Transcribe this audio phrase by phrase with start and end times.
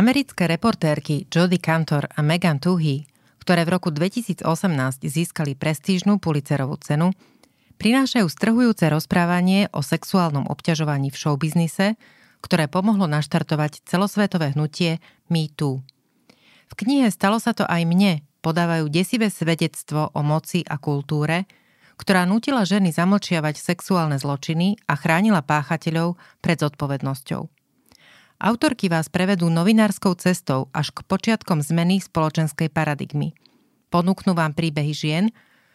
[0.00, 3.04] Americké reportérky Jodie Cantor a Megan Toohey,
[3.36, 4.48] ktoré v roku 2018
[5.04, 7.12] získali prestížnú Pulitzerovú cenu,
[7.76, 12.00] prinášajú strhujúce rozprávanie o sexuálnom obťažovaní v showbiznise,
[12.40, 15.84] ktoré pomohlo naštartovať celosvetové hnutie Me Too.
[16.72, 21.44] V knihe Stalo sa to aj mne podávajú desivé svedectvo o moci a kultúre,
[22.00, 27.59] ktorá nutila ženy zamlčiavať sexuálne zločiny a chránila páchateľov pred zodpovednosťou.
[28.40, 33.36] Autorky vás prevedú novinárskou cestou až k počiatkom zmeny spoločenskej paradigmy.
[33.92, 35.28] Ponúknú vám príbehy žien,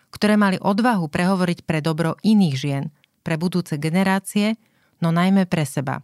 [0.10, 2.90] ktoré mali odvahu prehovoriť pre dobro iných žien,
[3.22, 4.58] pre budúce generácie,
[4.98, 6.02] no najmä pre seba.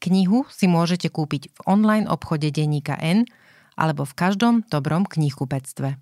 [0.00, 3.28] Knihu si môžete kúpiť v online obchode denníka N
[3.76, 6.00] alebo v každom dobrom knihkupectve.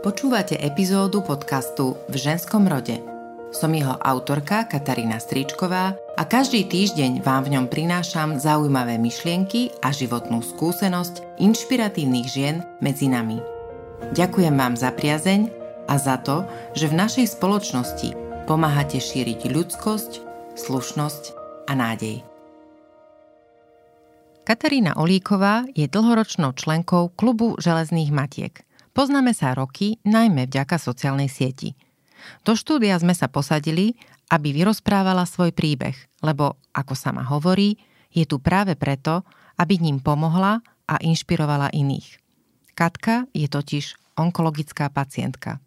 [0.00, 3.17] Počúvate epizódu podcastu V ženskom rode.
[3.48, 9.88] Som jeho autorka Katarína Stričková a každý týždeň vám v ňom prinášam zaujímavé myšlienky a
[9.88, 13.40] životnú skúsenosť inšpiratívnych žien medzi nami.
[14.12, 15.48] Ďakujem vám za priazeň
[15.88, 16.44] a za to,
[16.76, 18.12] že v našej spoločnosti
[18.44, 20.12] pomáhate šíriť ľudskosť,
[20.52, 21.22] slušnosť
[21.64, 22.20] a nádej.
[24.44, 28.60] Katarína Olíková je dlhoročnou členkou klubu Železných matiek.
[28.92, 31.72] Poznáme sa roky najmä vďaka sociálnej sieti–
[32.42, 33.96] do štúdia sme sa posadili,
[34.28, 37.80] aby vyrozprávala svoj príbeh, lebo, ako sama hovorí,
[38.12, 39.24] je tu práve preto,
[39.56, 42.20] aby ním pomohla a inšpirovala iných.
[42.72, 45.60] Katka je totiž onkologická pacientka.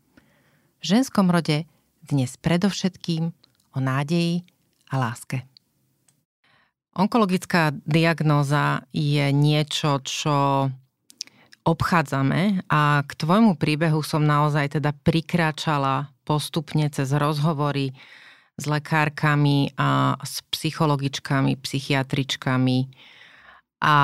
[0.81, 1.69] V ženskom rode
[2.01, 3.29] dnes predovšetkým
[3.75, 4.43] o nádeji
[4.89, 5.45] a láske.
[6.91, 10.67] Onkologická diagnóza je niečo, čo
[11.61, 17.91] obchádzame a k tvojmu príbehu som naozaj teda prikráčala postupne cez rozhovory
[18.55, 22.79] s lekárkami a s psychologičkami, psychiatričkami
[23.83, 23.95] a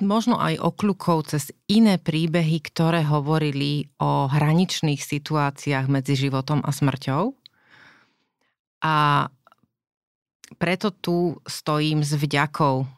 [0.00, 7.36] možno aj okľukov cez iné príbehy, ktoré hovorili o hraničných situáciách medzi životom a smrťou.
[8.84, 9.28] A
[10.56, 12.88] preto tu stojím s vďakou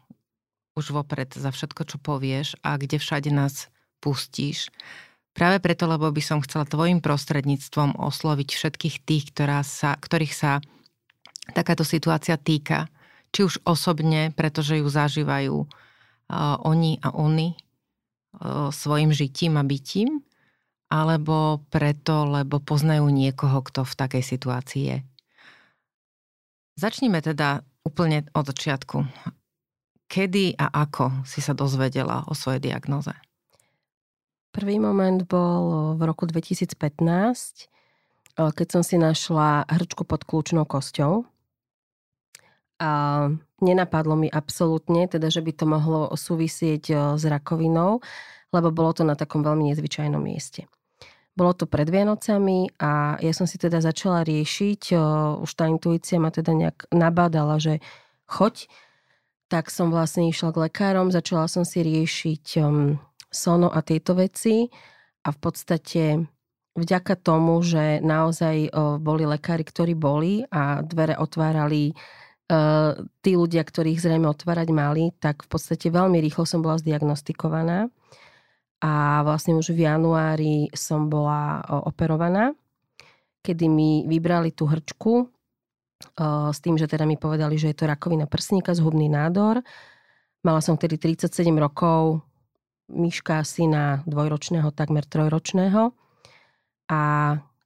[0.77, 3.73] už vopred za všetko, čo povieš a kde všade nás
[4.05, 4.69] pustíš.
[5.37, 10.65] Práve preto, lebo by som chcela tvojim prostredníctvom osloviť všetkých tých, ktorá sa, ktorých sa
[11.53, 12.89] takáto situácia týka.
[13.37, 20.25] Či už osobne, pretože ju zažívajú uh, oni a oni uh, svojim žitím a bytím,
[20.89, 24.99] alebo preto, lebo poznajú niekoho, kto v takej situácii je.
[26.81, 29.05] Začnime teda úplne od začiatku.
[30.09, 33.26] Kedy a ako si sa dozvedela o svojej diagnoze?
[34.57, 36.73] Prvý moment bol v roku 2015,
[38.41, 41.29] keď som si našla hrčku pod kľúčnou kosťou.
[42.81, 42.93] A
[43.61, 48.01] nenapadlo mi absolútne, teda, že by to mohlo súvisieť s rakovinou,
[48.49, 50.65] lebo bolo to na takom veľmi nezvyčajnom mieste.
[51.37, 54.97] Bolo to pred Vianocami a ja som si teda začala riešiť,
[55.45, 57.85] už tá intuícia ma teda nejak nabádala, že
[58.25, 58.73] choď,
[59.53, 62.57] tak som vlastne išla k lekárom, začala som si riešiť
[63.37, 64.65] sono a tieto veci
[65.21, 66.25] a v podstate
[66.73, 68.73] vďaka tomu, že naozaj
[69.05, 71.93] boli lekári, ktorí boli a dvere otvárali
[73.21, 77.91] tí ľudia, ktorých zrejme otvárať mali, tak v podstate veľmi rýchlo som bola zdiagnostikovaná
[78.81, 82.55] a vlastne už v januári som bola operovaná,
[83.43, 85.27] kedy mi vybrali tú hrčku
[86.53, 89.65] s tým, že teda mi povedali, že je to rakovina prsníka, zhubný nádor.
[90.45, 92.21] Mala som vtedy 37 rokov,
[92.91, 95.91] myška syna dvojročného, takmer trojročného.
[96.87, 97.03] A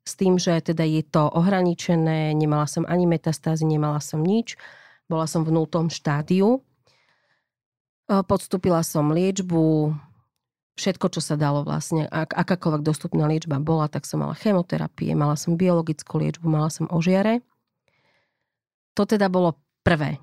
[0.05, 4.57] s tým, že teda je to ohraničené, nemala som ani metastázy, nemala som nič.
[5.07, 6.65] Bola som v nultom štádiu.
[8.09, 9.93] E, podstúpila som liečbu,
[10.81, 12.09] všetko, čo sa dalo vlastne.
[12.09, 16.89] Ak, akákoľvek dostupná liečba bola, tak som mala chemoterapie, mala som biologickú liečbu, mala som
[16.89, 17.45] ožiare.
[18.97, 20.17] To teda bolo prvé.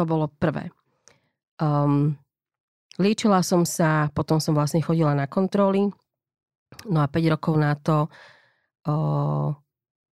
[0.00, 0.72] To bolo prvé.
[1.60, 2.16] Um,
[3.00, 5.88] Liečila som sa, potom som vlastne chodila na kontroly.
[6.84, 8.12] No a 5 rokov na to,
[8.84, 8.94] o,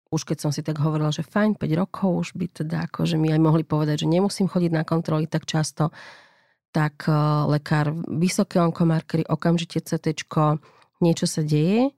[0.08, 3.28] už keď som si tak hovorila, že fajn, 5 rokov už by teda že mi
[3.28, 5.92] aj mohli povedať, že nemusím chodiť na kontroly tak často,
[6.72, 10.24] tak o, lekár, vysoké onkomarkery, okamžite CT,
[11.04, 11.92] niečo sa deje.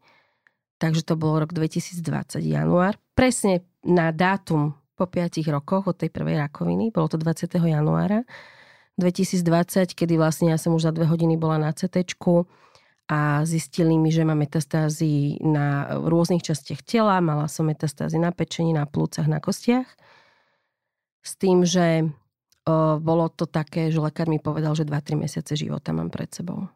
[0.81, 2.97] Takže to bolo rok 2020, január.
[3.15, 7.47] Presne na dátum po 5 rokoch od tej prvej rakoviny, bolo to 20.
[7.57, 8.27] januára.
[8.99, 12.17] 2020, kedy vlastne ja som už za dve hodiny bola na CT
[13.11, 17.19] a zistili mi, že mám metastázy na rôznych častiach tela.
[17.19, 19.87] Mala som metastázy na pečení, na plúcach, na kostiach.
[21.21, 22.07] S tým, že
[23.01, 26.69] bolo to také, že lekár mi povedal, že 2-3 mesiace života mám pred sebou.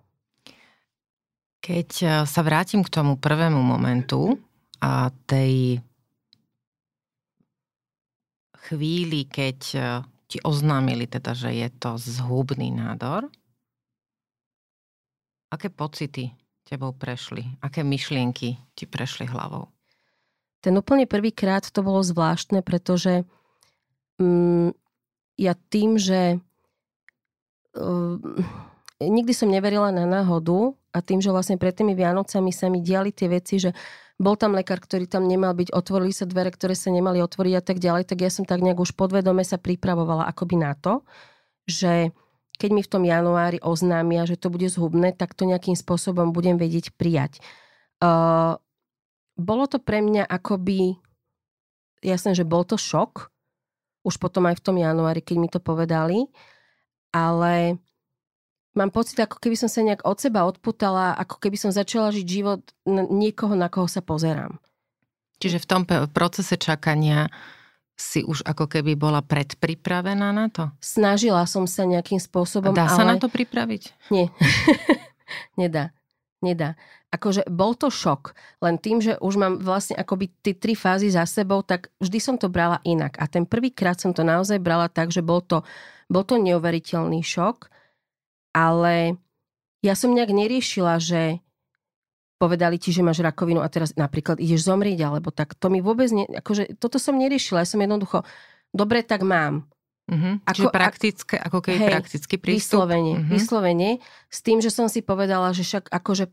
[1.65, 4.37] Keď e, sa vrátim k tomu prvému momentu
[4.85, 5.81] a tej
[8.69, 9.81] chvíli, keď e,
[10.29, 13.29] ti oznámili teda, že je to zhubný nádor,
[15.53, 16.35] aké pocity
[16.67, 17.47] tebou prešli?
[17.63, 19.71] Aké myšlienky ti prešli hlavou?
[20.65, 23.29] Ten úplne prvýkrát to bolo zvláštne, pretože
[24.17, 24.73] mm,
[25.37, 26.41] ja tým, že
[27.77, 28.17] uh,
[28.99, 33.11] nikdy som neverila na náhodu a tým, že vlastne pred tými Vianocami sa mi diali
[33.11, 33.75] tie veci, že
[34.15, 37.63] bol tam lekár, ktorý tam nemal byť, otvorili sa dvere, ktoré sa nemali otvoriť a
[37.67, 41.03] tak ďalej, tak ja som tak nejak už podvedome sa pripravovala akoby na to,
[41.67, 42.15] že
[42.55, 46.55] keď mi v tom januári oznámia, že to bude zhubné, tak to nejakým spôsobom budem
[46.55, 47.43] vedieť prijať.
[47.99, 48.55] Uh,
[49.35, 50.95] bolo to pre mňa akoby,
[52.07, 53.35] jasné, že bol to šok,
[54.07, 56.31] už potom aj v tom januári, keď mi to povedali,
[57.11, 57.83] ale
[58.75, 62.27] mám pocit, ako keby som sa nejak od seba odputala, ako keby som začala žiť
[62.27, 62.61] život
[62.91, 64.59] niekoho, na koho sa pozerám.
[65.39, 67.31] Čiže v tom procese čakania
[67.95, 70.71] si už ako keby bola predpripravená na to?
[70.83, 72.75] Snažila som sa nejakým spôsobom.
[72.75, 72.99] A dá ale...
[72.99, 74.11] sa na to pripraviť?
[74.11, 74.35] Nie.
[75.61, 75.95] Nedá.
[76.43, 76.75] Nedá.
[77.15, 78.35] Akože bol to šok.
[78.59, 82.35] Len tým, že už mám vlastne akoby tie tri fázy za sebou, tak vždy som
[82.35, 83.15] to brala inak.
[83.23, 85.63] A ten prvýkrát som to naozaj brala tak, že bol to,
[86.11, 87.71] bol to neuveriteľný šok
[88.55, 89.19] ale
[89.83, 91.43] ja som nejak neriešila, že
[92.39, 95.59] povedali ti, že máš rakovinu a teraz napríklad ideš zomrieť, alebo tak.
[95.59, 96.25] To mi vôbec ne...
[96.29, 97.63] Akože, toto som neriešila.
[97.63, 98.23] Ja som jednoducho,
[98.71, 99.67] dobre, tak mám.
[100.05, 100.37] Uh-huh.
[100.45, 102.85] Ako, Čiže praktické, ako keby hej, praktický prístup.
[102.85, 103.33] Vyslovene, uh-huh.
[103.33, 103.91] vyslovene.
[104.29, 106.29] S tým, že som si povedala, že však akože,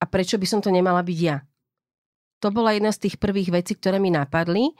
[0.00, 1.40] a prečo by som to nemala byť ja?
[2.44, 4.76] To bola jedna z tých prvých vecí, ktoré mi napadli.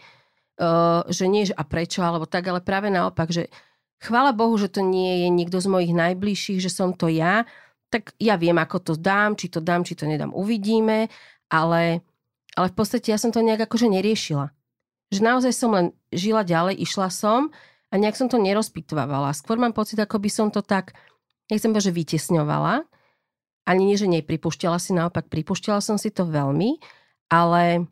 [0.55, 3.51] Uh, že nie, že a prečo, alebo tak, ale práve naopak, že
[4.05, 7.49] Chvála Bohu, že to nie je nikto z mojich najbližších, že som to ja,
[7.89, 11.09] tak ja viem, ako to dám, či to dám, či to nedám, uvidíme,
[11.49, 12.05] ale,
[12.53, 14.53] ale v podstate ja som to nejak akože neriešila.
[15.09, 17.49] Že naozaj som len žila ďalej, išla som
[17.89, 19.33] a nejak som to nerozpitvávala.
[19.33, 20.93] Skôr mám pocit, ako by som to tak,
[21.49, 22.85] nechcem povedať, že vytesňovala,
[23.65, 26.77] ani nie, že nepripúšťala si, naopak pripúšťala som si to veľmi,
[27.33, 27.89] ale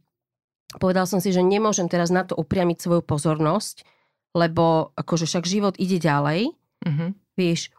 [0.76, 3.88] povedal som si, že nemôžem teraz na to upriamiť svoju pozornosť,
[4.32, 6.52] lebo akože však život ide ďalej,
[6.84, 7.10] mm-hmm.
[7.36, 7.72] vieš.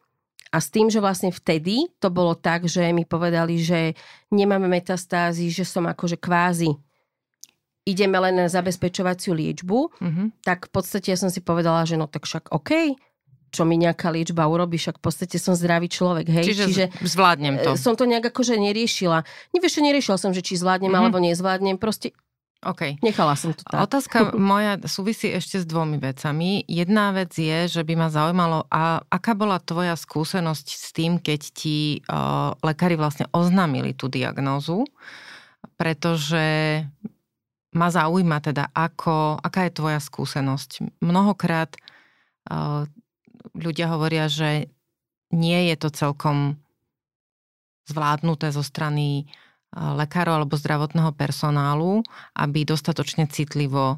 [0.54, 3.98] A s tým, že vlastne vtedy to bolo tak, že mi povedali, že
[4.30, 6.78] nemáme metastázy, že som akože kvázi
[7.84, 10.28] ideme len na zabezpečovaciu liečbu, mm-hmm.
[10.46, 12.96] tak v podstate ja som si povedala, že no tak však OK,
[13.54, 16.46] čo mi nejaká liečba urobí, však v podstate som zdravý človek, hej.
[16.48, 17.78] Čiže, Čiže zvládnem to.
[17.78, 19.22] Som to nejak akože neriešila.
[19.54, 21.02] Nevieš, neriešila som, že či zvládnem mm-hmm.
[21.06, 22.18] alebo nezvládnem, proste
[22.64, 23.04] OK.
[23.04, 23.84] Nechala som to tak.
[23.84, 26.64] Otázka moja súvisí ešte s dvomi vecami.
[26.66, 31.42] Jedna vec je, že by ma zaujímalo, a aká bola tvoja skúsenosť s tým, keď
[31.52, 34.88] ti uh, lekári vlastne oznámili tú diagnózu,
[35.76, 36.80] pretože
[37.74, 41.02] ma zaujíma teda, ako, aká je tvoja skúsenosť.
[41.02, 41.74] Mnohokrát
[42.50, 42.86] uh,
[43.58, 44.72] ľudia hovoria, že
[45.34, 46.62] nie je to celkom
[47.90, 49.28] zvládnuté zo strany
[49.74, 52.06] lekárov alebo zdravotného personálu,
[52.38, 53.98] aby dostatočne citlivo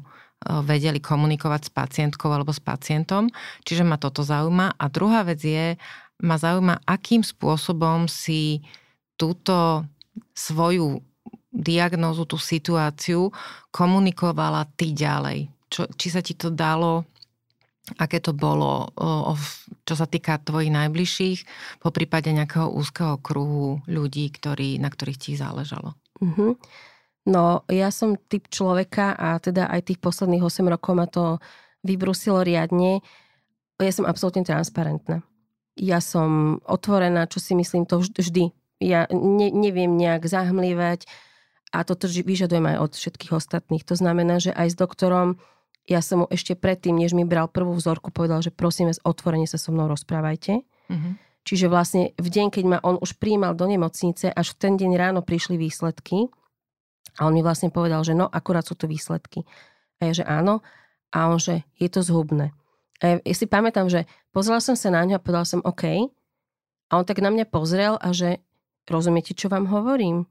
[0.64, 3.28] vedeli komunikovať s pacientkou alebo s pacientom.
[3.62, 4.80] Čiže ma toto zaujíma.
[4.80, 5.76] A druhá vec je,
[6.24, 8.64] ma zaujíma, akým spôsobom si
[9.20, 9.84] túto
[10.32, 11.00] svoju
[11.52, 13.32] diagnózu, tú situáciu
[13.72, 15.48] komunikovala ty ďalej.
[15.72, 17.08] Čo, či sa ti to dalo
[17.94, 18.90] aké to bolo,
[19.86, 21.38] čo sa týka tvojich najbližších,
[21.78, 25.94] po prípade nejakého úzkeho kruhu ľudí, ktorí, na ktorých ti záležalo?
[26.18, 26.50] Mm-hmm.
[27.26, 31.42] No, ja som typ človeka a teda aj tých posledných 8 rokov ma to
[31.82, 33.02] vybrusilo riadne.
[33.78, 35.26] Ja som absolútne transparentná.
[35.74, 38.54] Ja som otvorená, čo si myslím, to vždy.
[38.82, 41.06] Ja ne, neviem nejak zahmlievať
[41.74, 43.84] a toto vyžadujem aj od všetkých ostatných.
[43.84, 45.42] To znamená, že aj s doktorom
[45.86, 49.46] ja som mu ešte predtým, než mi bral prvú vzorku, povedal, že prosím vás, otvorene
[49.46, 50.66] sa so mnou rozprávajte.
[50.90, 51.12] Mm-hmm.
[51.46, 54.98] Čiže vlastne v deň, keď ma on už príjmal do nemocnice, až v ten deň
[54.98, 56.26] ráno prišli výsledky
[57.16, 59.46] a on mi vlastne povedal, že no, akurát sú to výsledky.
[60.02, 60.60] A ja, že áno.
[61.14, 62.50] A on, že je to zhubné.
[62.98, 66.10] A ja, ja si pamätám, že pozrela som sa na ňo a povedal som OK.
[66.90, 68.42] A on tak na mňa pozrel a že
[68.90, 70.26] rozumiete, čo vám hovorím?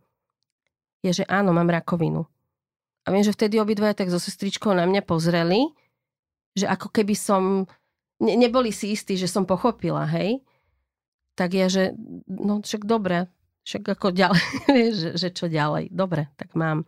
[1.00, 2.28] Je, že áno, mám rakovinu.
[3.06, 5.70] A viem, že vtedy obidvaja tak so sestričkou na mňa pozreli,
[6.58, 7.70] že ako keby som...
[8.18, 10.42] Ne, neboli si istí, že som pochopila, hej?
[11.38, 11.94] Tak ja, že
[12.26, 13.28] no však dobre,
[13.66, 14.46] však ako ďalej,
[15.00, 15.94] že, že čo ďalej.
[15.94, 16.88] Dobre, tak mám.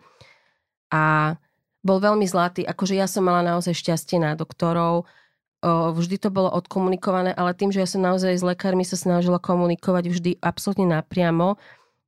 [0.89, 1.35] A
[1.83, 5.03] bol veľmi zlatý, akože ja som mala naozaj šťastie na doktorov.
[5.03, 9.37] o, vždy to bolo odkomunikované, ale tým, že ja som naozaj s lekármi sa snažila
[9.37, 11.59] komunikovať vždy absolútne napriamo,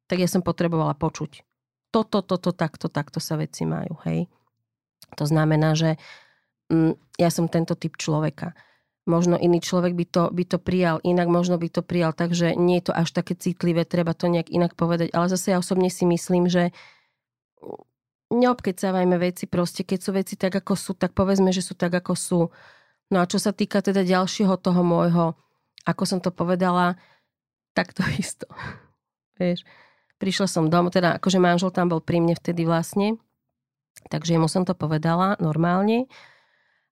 [0.10, 1.49] tak ja som potrebovala počuť.
[1.90, 4.30] Toto, toto, takto, takto sa veci majú, hej.
[5.18, 5.98] To znamená, že
[6.70, 8.54] mm, ja som tento typ človeka.
[9.10, 12.54] Možno iný človek by to, by to prijal inak, možno by to prijal tak, že
[12.54, 15.10] nie je to až také citlivé, treba to nejak inak povedať.
[15.18, 16.70] Ale zase ja osobne si myslím, že
[18.30, 22.14] neobkecávajme veci proste, keď sú veci tak, ako sú, tak povedzme, že sú tak, ako
[22.14, 22.42] sú.
[23.10, 25.34] No a čo sa týka teda ďalšieho toho môjho,
[25.90, 27.02] ako som to povedala,
[27.74, 28.46] tak to isto.
[29.42, 29.66] Vieš,
[30.20, 33.16] prišla som domov, teda akože manžel tam bol pri mne vtedy vlastne,
[34.12, 36.06] takže mu som to povedala normálne.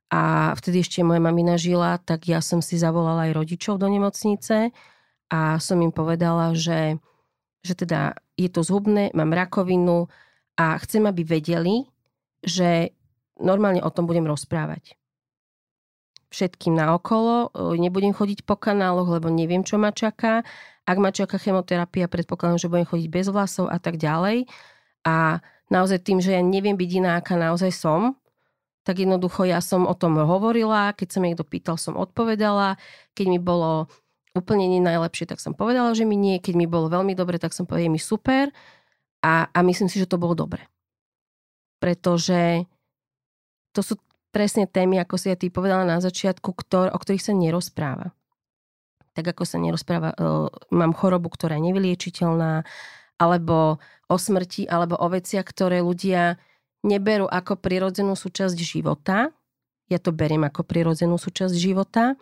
[0.08, 4.72] A vtedy ešte moja mamina žila, tak ja som si zavolala aj rodičov do nemocnice
[5.28, 6.96] a som im povedala, že,
[7.60, 10.08] že teda je to zhubné, mám rakovinu
[10.56, 11.92] a chcem, aby vedeli,
[12.40, 12.96] že
[13.36, 14.96] normálne o tom budem rozprávať.
[16.28, 20.44] Všetkým naokolo, nebudem chodiť po kanáloch, lebo neviem, čo ma čaká.
[20.84, 24.48] Ak ma čaká chemoterapia, predpokladám, že budem chodiť bez vlasov a tak ďalej.
[25.08, 25.40] A
[25.72, 28.20] naozaj tým, že ja neviem byť iná, aká naozaj som,
[28.88, 32.80] tak jednoducho ja som o tom hovorila, keď sa mi niekto pýtal, som odpovedala,
[33.12, 33.92] keď mi bolo
[34.32, 37.52] úplne nie najlepšie, tak som povedala, že mi nie, keď mi bolo veľmi dobre, tak
[37.52, 38.48] som povedala, mi super
[39.20, 40.64] a, a myslím si, že to bolo dobre.
[41.84, 42.64] Pretože
[43.76, 44.00] to sú
[44.38, 48.14] presne témy, ako si ja ty povedala na začiatku, ktor, o ktorých sa nerozpráva.
[49.18, 52.62] Tak ako sa nerozpráva, uh, mám chorobu, ktorá je nevyliečiteľná,
[53.18, 56.38] alebo o smrti, alebo o veciach, ktoré ľudia
[56.86, 59.34] neberú ako prirodzenú súčasť života.
[59.90, 62.14] Ja to beriem ako prirodzenú súčasť života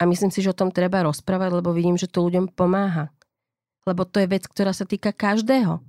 [0.00, 3.12] a myslím si, že o tom treba rozprávať, lebo vidím, že to ľuďom pomáha.
[3.84, 5.84] Lebo to je vec, ktorá sa týka každého.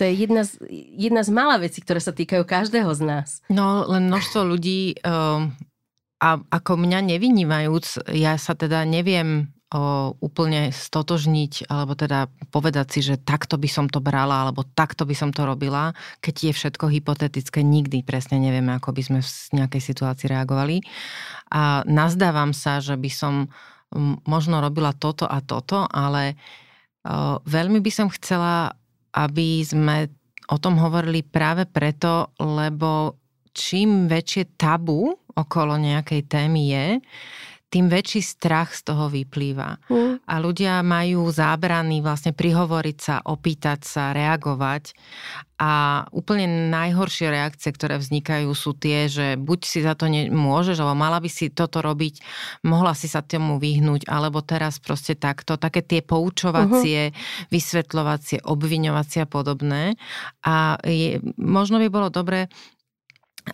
[0.00, 0.56] To je jedna z,
[0.96, 3.28] jedna z mála vecí, ktoré sa týkajú každého z nás.
[3.52, 5.52] No, len množstvo ľudí um,
[6.22, 13.00] a ako mňa nevynímajúc, ja sa teda neviem o, úplne stotožniť, alebo teda povedať si,
[13.02, 15.90] že takto by som to brala, alebo takto by som to robila,
[16.22, 20.86] keď je všetko hypotetické, nikdy presne nevieme, ako by sme v nejakej situácii reagovali.
[21.50, 23.50] A nazdávam sa, že by som
[24.24, 26.38] možno robila toto a toto, ale
[27.02, 28.78] o, veľmi by som chcela,
[29.12, 30.08] aby sme
[30.48, 33.16] o tom hovorili práve preto, lebo
[33.52, 36.86] čím väčšie tabu okolo nejakej témy je,
[37.72, 39.80] tým väčší strach z toho vyplýva.
[39.88, 40.20] Mm.
[40.28, 44.92] A ľudia majú zábrany vlastne prihovoriť sa, opýtať sa, reagovať.
[45.56, 51.00] A úplne najhoršie reakcie, ktoré vznikajú, sú tie, že buď si za to nemôžeš, alebo
[51.00, 52.20] mala by si toto robiť,
[52.68, 55.56] mohla si sa tomu vyhnúť, alebo teraz proste takto.
[55.56, 57.48] Také tie poučovacie, uh-huh.
[57.48, 59.96] vysvetľovacie, obviňovacie a podobné.
[60.44, 62.52] A je, možno by bolo dobre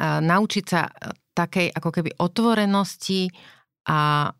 [0.02, 0.90] naučiť sa
[1.38, 3.30] takej ako keby otvorenosti
[3.88, 4.30] a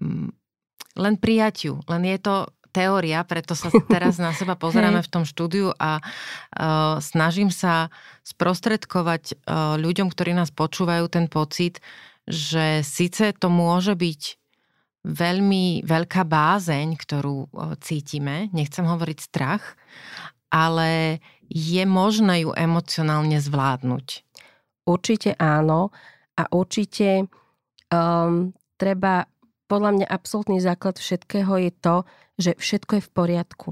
[0.00, 0.32] mm,
[0.96, 2.36] len prijaťu, len je to
[2.76, 7.88] teória, preto sa teraz na seba pozeráme v tom štúdiu a uh, snažím sa
[8.24, 11.80] sprostredkovať uh, ľuďom, ktorí nás počúvajú, ten pocit,
[12.28, 14.22] že síce to môže byť
[15.06, 19.78] veľmi veľká bázeň, ktorú uh, cítime, nechcem hovoriť strach,
[20.52, 24.26] ale je možné ju emocionálne zvládnuť.
[24.86, 25.94] Určite áno
[26.38, 27.26] a určite
[27.90, 29.28] um, treba,
[29.66, 31.96] podľa mňa absolútny základ všetkého je to,
[32.36, 33.68] že všetko je v poriadku.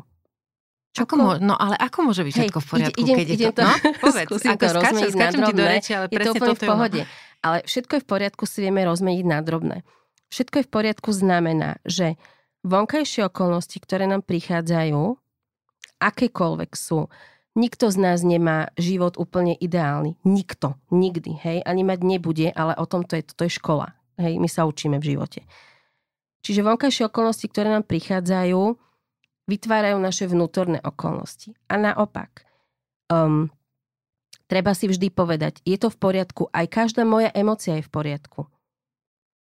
[0.94, 3.50] Čo ako mo- no ale ako môže byť všetko v poriadku, idem, keď je idem
[3.50, 3.62] to...
[3.66, 5.58] No, povedz, ako to rozmeniť na drobné.
[5.58, 7.00] Do reči, ale je to úplne v pohode.
[7.02, 7.04] Je...
[7.42, 9.76] Ale všetko je v poriadku si vieme rozmeniť na drobné.
[10.30, 12.14] Všetko je v poriadku znamená, že
[12.62, 15.18] vonkajšie okolnosti, ktoré nám prichádzajú,
[15.98, 17.10] akékoľvek sú,
[17.58, 20.18] nikto z nás nemá život úplne ideálny.
[20.22, 20.78] Nikto.
[20.94, 21.32] Nikdy.
[21.42, 21.58] Hej?
[21.66, 23.94] Ani mať nebude, ale o tom to je, to je škola.
[24.20, 25.42] Hej, my sa učíme v živote.
[26.44, 28.76] Čiže vonkajšie okolnosti, ktoré nám prichádzajú,
[29.48, 31.56] vytvárajú naše vnútorné okolnosti.
[31.72, 32.44] A naopak,
[33.08, 33.48] um,
[34.44, 38.46] treba si vždy povedať, je to v poriadku, aj každá moja emocia je v poriadku.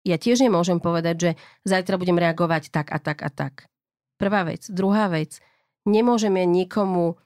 [0.06, 1.30] Ja tiež nemôžem povedať, že
[1.68, 3.68] zajtra budem reagovať tak a tak a tak.
[4.18, 4.66] Prvá vec.
[4.66, 5.38] Druhá vec.
[5.86, 7.20] Nemôžem ja nikomu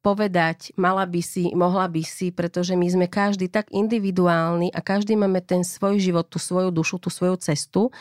[0.00, 5.12] povedať, mala by si, mohla by si, pretože my sme každý tak individuálny a každý
[5.12, 7.92] máme ten svoj život, tú svoju dušu, tú svoju cestu,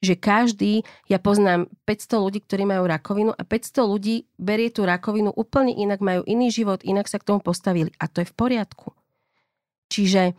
[0.00, 5.28] že každý, ja poznám 500 ľudí, ktorí majú rakovinu a 500 ľudí berie tú rakovinu
[5.32, 8.96] úplne inak, majú iný život, inak sa k tomu postavili a to je v poriadku.
[9.92, 10.32] Čiže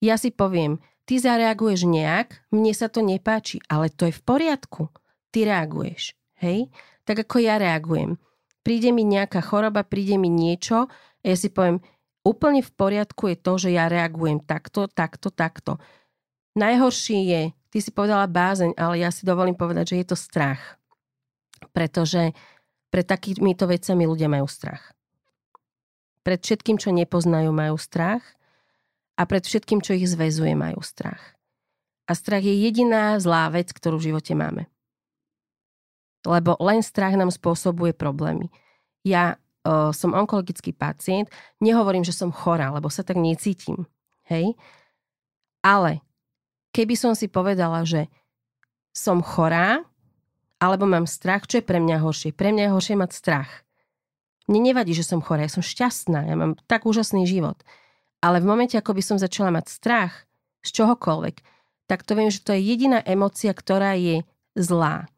[0.00, 4.88] ja si poviem, ty zareaguješ nejak, mne sa to nepáči, ale to je v poriadku.
[5.32, 6.72] Ty reaguješ, hej?
[7.04, 8.16] Tak ako ja reagujem
[8.64, 11.84] príde mi nejaká choroba, príde mi niečo a ja si poviem,
[12.24, 15.76] úplne v poriadku je to, že ja reagujem takto, takto, takto.
[16.56, 20.80] Najhorší je, ty si povedala bázeň, ale ja si dovolím povedať, že je to strach.
[21.76, 22.32] Pretože
[22.88, 24.96] pred takýmito vecami ľudia majú strach.
[26.24, 28.24] Pred všetkým, čo nepoznajú, majú strach
[29.20, 31.36] a pred všetkým, čo ich zväzuje, majú strach.
[32.08, 34.68] A strach je jediná zlá vec, ktorú v živote máme.
[36.24, 38.48] Lebo len strach nám spôsobuje problémy.
[39.04, 41.28] Ja o, som onkologický pacient,
[41.60, 43.84] nehovorím, že som chorá, lebo sa tak necítim.
[44.28, 44.56] Hej?
[45.60, 46.00] Ale
[46.72, 48.08] keby som si povedala, že
[48.96, 49.84] som chorá,
[50.62, 52.32] alebo mám strach, čo je pre mňa horšie?
[52.32, 53.50] Pre mňa je horšie mať strach.
[54.48, 57.60] Mne nevadí, že som chorá, ja som šťastná, ja mám tak úžasný život.
[58.24, 60.24] Ale v momente, ako by som začala mať strach
[60.64, 61.36] z čohokoľvek,
[61.84, 64.24] tak to viem, že to je jediná emocia, ktorá je
[64.56, 65.08] zlá.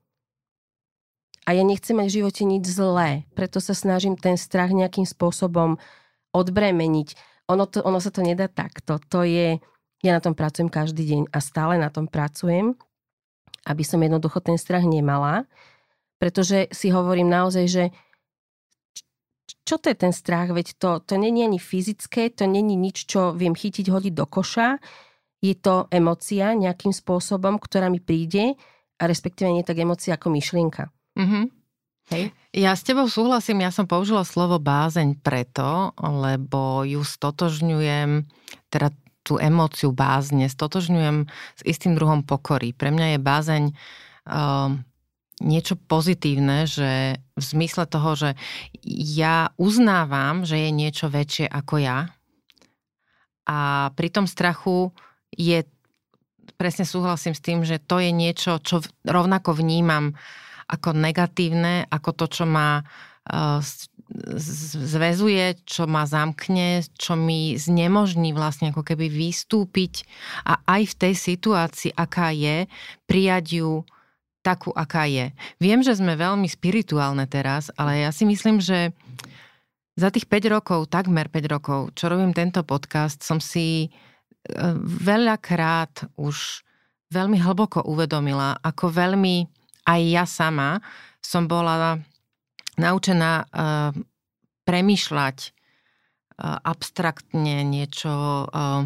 [1.46, 5.78] A ja nechcem mať v živote nič zlé, preto sa snažím ten strach nejakým spôsobom
[6.34, 7.14] odbremeniť.
[7.46, 8.98] Ono, to, ono sa to nedá takto.
[9.14, 9.62] To je,
[10.02, 12.74] ja na tom pracujem každý deň a stále na tom pracujem,
[13.62, 15.46] aby som jednoducho ten strach nemala,
[16.18, 17.84] pretože si hovorím naozaj, že
[19.66, 20.50] čo to je ten strach?
[20.50, 24.78] Veď to, to není ani fyzické, to není nič, čo viem chytiť, hodiť do koša.
[25.42, 28.54] Je to emocia nejakým spôsobom, ktorá mi príde
[28.98, 30.95] a respektíve nie tak emocia ako myšlienka.
[31.16, 31.44] Mm-hmm.
[32.14, 32.30] Hej.
[32.54, 38.23] Ja s tebou súhlasím, ja som použila slovo bázeň preto, lebo ju stotožňujem,
[38.70, 38.94] teda
[39.26, 41.26] tú emóciu bázne stotožňujem
[41.58, 42.70] s istým druhom pokory.
[42.70, 44.70] Pre mňa je bázeň uh,
[45.42, 48.30] niečo pozitívne, že v zmysle toho, že
[48.87, 52.14] ja uznávam, že je niečo väčšie ako ja
[53.46, 54.90] a pri tom strachu
[55.30, 55.62] je,
[56.58, 60.18] presne súhlasím s tým, že to je niečo, čo rovnako vnímam
[60.66, 63.62] ako negatívne, ako to, čo ma uh,
[64.87, 70.06] zväzuje, čo ma zamkne, čo mi znemožní vlastne ako keby vystúpiť
[70.46, 72.70] a aj v tej situácii, aká je,
[73.11, 73.82] prijať ju
[74.46, 75.35] takú, aká je.
[75.58, 78.95] Viem, že sme veľmi spirituálne teraz, ale ja si myslím, že
[79.99, 83.88] za tých 5 rokov, takmer 5 rokov, čo robím tento podcast, som si e,
[85.02, 86.62] veľakrát už
[87.10, 89.55] veľmi hlboko uvedomila, ako veľmi
[89.86, 90.82] aj ja sama
[91.22, 92.02] som bola
[92.76, 93.90] naučená uh,
[94.66, 98.84] premýšľať uh, abstraktne niečo, uh,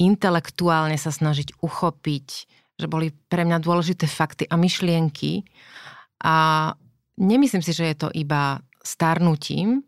[0.00, 2.26] intelektuálne sa snažiť uchopiť,
[2.80, 5.46] že boli pre mňa dôležité fakty a myšlienky.
[6.24, 6.70] A
[7.20, 9.86] nemyslím si, že je to iba starnutím,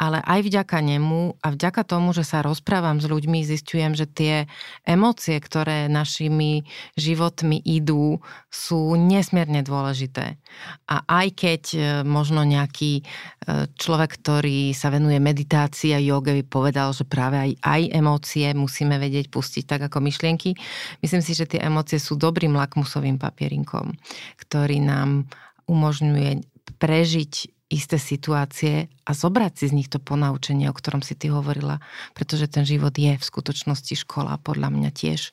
[0.00, 4.48] ale aj vďaka nemu a vďaka tomu, že sa rozprávam s ľuďmi, zistujem, že tie
[4.88, 6.64] emócie, ktoré našimi
[6.96, 10.40] životmi idú, sú nesmierne dôležité.
[10.88, 16.44] A aj keď e, možno nejaký e, človek, ktorý sa venuje meditácii a joge, by
[16.48, 20.56] povedal, že práve aj, aj emócie musíme vedieť pustiť tak ako myšlienky,
[21.04, 23.92] myslím si, že tie emócie sú dobrým lakmusovým papierinkom,
[24.40, 25.28] ktorý nám
[25.68, 26.40] umožňuje
[26.80, 31.78] prežiť isté situácie a zobrať si z nich to ponaučenie, o ktorom si ty hovorila,
[32.18, 35.30] pretože ten život je v skutočnosti škola, podľa mňa tiež.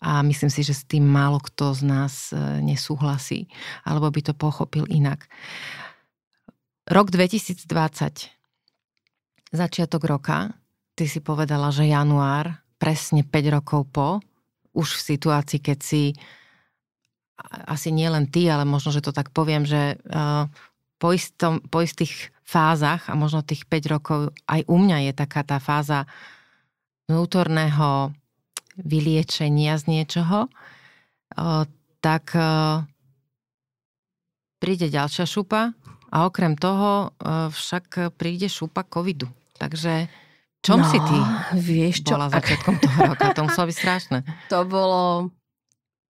[0.00, 3.52] A myslím si, že s tým málo kto z nás e, nesúhlasí,
[3.84, 5.28] alebo by to pochopil inak.
[6.88, 7.68] Rok 2020,
[9.52, 10.56] začiatok roka,
[10.96, 14.08] ty si povedala, že január, presne 5 rokov po,
[14.72, 16.16] už v situácii, keď si
[17.68, 20.50] asi nie len ty, ale možno, že to tak poviem, že uh,
[20.98, 25.46] po, istom, po istých fázach a možno tých 5 rokov aj u mňa je taká
[25.46, 26.04] tá fáza
[27.08, 28.12] vnútorného
[28.78, 30.46] vyliečenia z niečoho,
[31.98, 32.24] tak
[34.62, 35.74] príde ďalšia šupa
[36.08, 37.10] a okrem toho
[37.50, 39.26] však príde šupa covidu.
[39.58, 40.06] Takže
[40.62, 41.18] čom no, si ty
[41.58, 43.34] vieš čo, bola začiatkom toho roka?
[43.34, 44.18] To muselo byť strašné.
[44.52, 45.30] To bolo,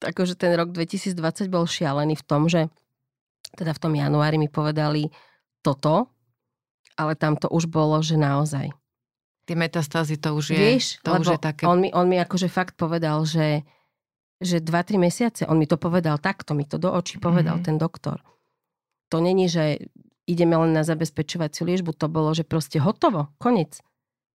[0.05, 2.69] akože ten rok 2020 bol šialený v tom, že
[3.55, 5.09] teda v tom januári mi povedali
[5.63, 6.11] toto,
[6.99, 8.75] ale tam to už bolo, že naozaj.
[9.49, 11.65] Tie metastázy to už je, Vieš, to už je také...
[11.65, 13.65] On mi, on mi akože fakt povedal, že,
[14.43, 17.69] že 2-3 mesiace, on mi to povedal takto, mi to do očí povedal mm-hmm.
[17.73, 18.21] ten doktor.
[19.09, 19.81] To není, že
[20.29, 23.81] ideme len na zabezpečovaciu liežbu, to bolo, že proste hotovo, konec.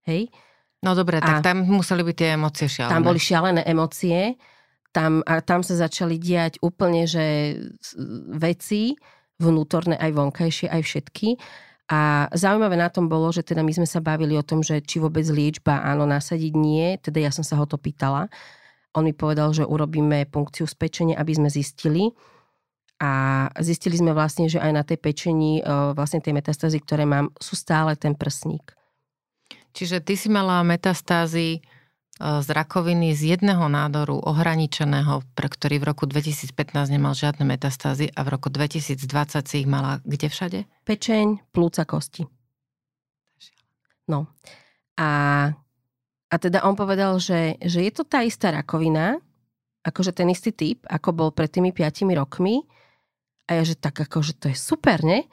[0.10, 0.34] Hej?
[0.82, 2.92] No dobre, tak tam museli byť tie emócie šialené.
[2.92, 4.36] Tam boli šialené emócie
[4.94, 7.58] tam, a tam sa začali diať úplne, že
[8.38, 8.94] veci
[9.42, 11.36] vnútorné, aj vonkajšie, aj všetky.
[11.92, 15.04] A zaujímavé na tom bolo, že teda my sme sa bavili o tom, že či
[15.04, 16.96] vôbec liečba áno, nasadiť nie.
[17.02, 18.32] Teda ja som sa ho to pýtala.
[18.96, 22.14] On mi povedal, že urobíme punkciu z pečenia, aby sme zistili.
[23.04, 27.36] A zistili sme vlastne, že aj na tej pečení, e, vlastne tej metastázy, ktoré mám,
[27.36, 28.72] sú stále ten prsník.
[29.76, 31.60] Čiže ty si mala metastázy
[32.22, 36.54] z rakoviny z jedného nádoru ohraničeného, pre ktorý v roku 2015
[36.94, 39.02] nemal žiadne metastázy a v roku 2020
[39.50, 40.60] si ich mala kde všade?
[40.86, 42.30] Pečeň, plúca, kosti.
[44.06, 44.30] No.
[44.94, 45.10] A,
[46.30, 49.18] a teda on povedal, že, že je to tá istá rakovina,
[49.82, 52.62] akože ten istý typ, ako bol pred tými 5 rokmi.
[53.50, 55.28] A ja, že tak akože to je super, ne?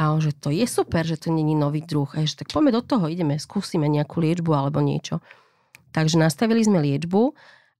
[0.00, 2.08] A on, že to je super, že to není nový druh.
[2.16, 5.20] A ja, že tak poďme do toho, ideme, skúsime nejakú liečbu alebo niečo.
[5.90, 7.34] Takže nastavili sme liečbu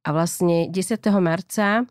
[0.06, 0.98] a vlastne 10.
[1.22, 1.86] marca,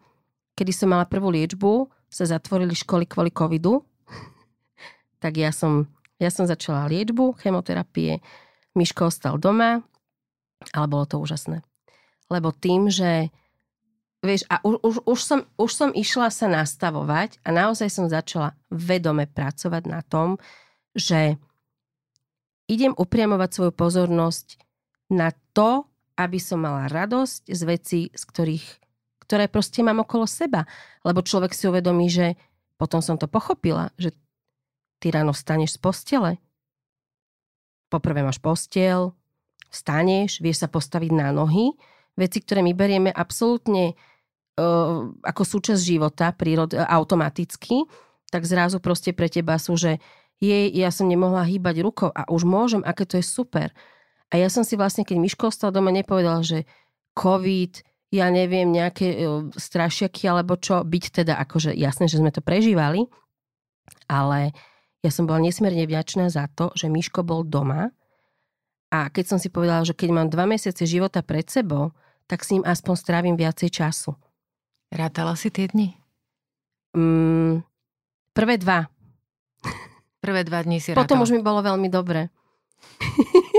[0.59, 3.85] kedy som mala prvú liečbu, sa zatvorili školy kvôli covidu.
[5.23, 8.19] tak ja som, ja som začala liečbu, chemoterapie.
[8.75, 9.81] Miško ostal doma,
[10.75, 11.65] ale bolo to úžasné.
[12.29, 13.33] Lebo tým, že
[14.21, 18.53] vieš, a už, už, už, som, už som išla sa nastavovať a naozaj som začala
[18.69, 20.37] vedome pracovať na tom,
[20.93, 21.39] že
[22.69, 24.61] idem upriamovať svoju pozornosť
[25.09, 25.88] na to,
[26.19, 28.67] aby som mala radosť z vecí, z ktorých,
[29.23, 30.67] ktoré proste mám okolo seba.
[31.07, 32.35] Lebo človek si uvedomí, že
[32.75, 34.11] potom som to pochopila, že
[34.99, 36.31] ty ráno vstaneš z postele.
[37.87, 39.15] Poprvé máš postiel,
[39.71, 41.71] vstaneš, vieš sa postaviť na nohy.
[42.19, 43.95] Veci, ktoré my berieme absolútne
[44.59, 47.87] uh, ako súčasť života, prírod, automaticky,
[48.27, 50.03] tak zrazu proste pre teba sú, že
[50.39, 53.71] jej, ja som nemohla hýbať rukou a už môžem, aké to je super.
[54.29, 56.69] A ja som si vlastne, keď Miško ostal doma, nepovedala, že
[57.17, 57.81] COVID,
[58.13, 63.09] ja neviem, nejaké strašiaky alebo čo, byť teda akože jasné, že sme to prežívali,
[64.05, 64.53] ale
[65.01, 67.93] ja som bola nesmierne vďačná za to, že Miško bol doma
[68.89, 71.93] a keď som si povedala, že keď mám dva mesiace života pred sebou,
[72.25, 74.17] tak s ním aspoň strávim viacej času.
[74.89, 75.93] Rátala si tie dni?
[76.97, 77.61] Mm,
[78.33, 78.89] prvé dva.
[80.17, 81.05] Prvé dva dní si rátala.
[81.05, 82.33] Potom už mi bolo veľmi dobre.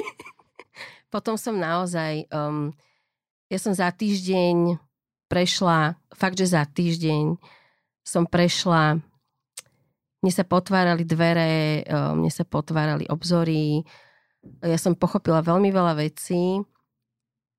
[1.11, 2.71] potom som naozaj, um,
[3.51, 4.79] ja som za týždeň
[5.27, 7.37] prešla, fakt, že za týždeň
[8.07, 9.03] som prešla,
[10.21, 13.83] mne sa potvárali dvere, um, mne sa potvárali obzory,
[14.65, 16.63] ja som pochopila veľmi veľa vecí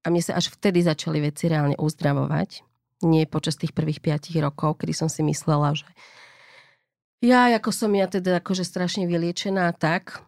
[0.02, 2.66] a mne sa až vtedy začali veci reálne uzdravovať.
[3.06, 5.90] Nie počas tých prvých piatich rokov, kedy som si myslela, že
[7.22, 10.26] ja, ako som ja teda akože strašne vyliečená, tak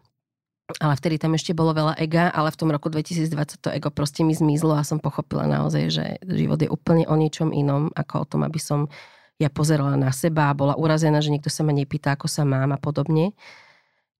[0.64, 4.24] ale vtedy tam ešte bolo veľa ega, ale v tom roku 2020 to ego proste
[4.24, 8.28] mi zmizlo a som pochopila naozaj, že život je úplne o niečom inom, ako o
[8.28, 8.88] tom, aby som
[9.36, 12.72] ja pozerala na seba a bola urazená, že niekto sa ma nepýta, ako sa mám
[12.72, 13.36] a podobne.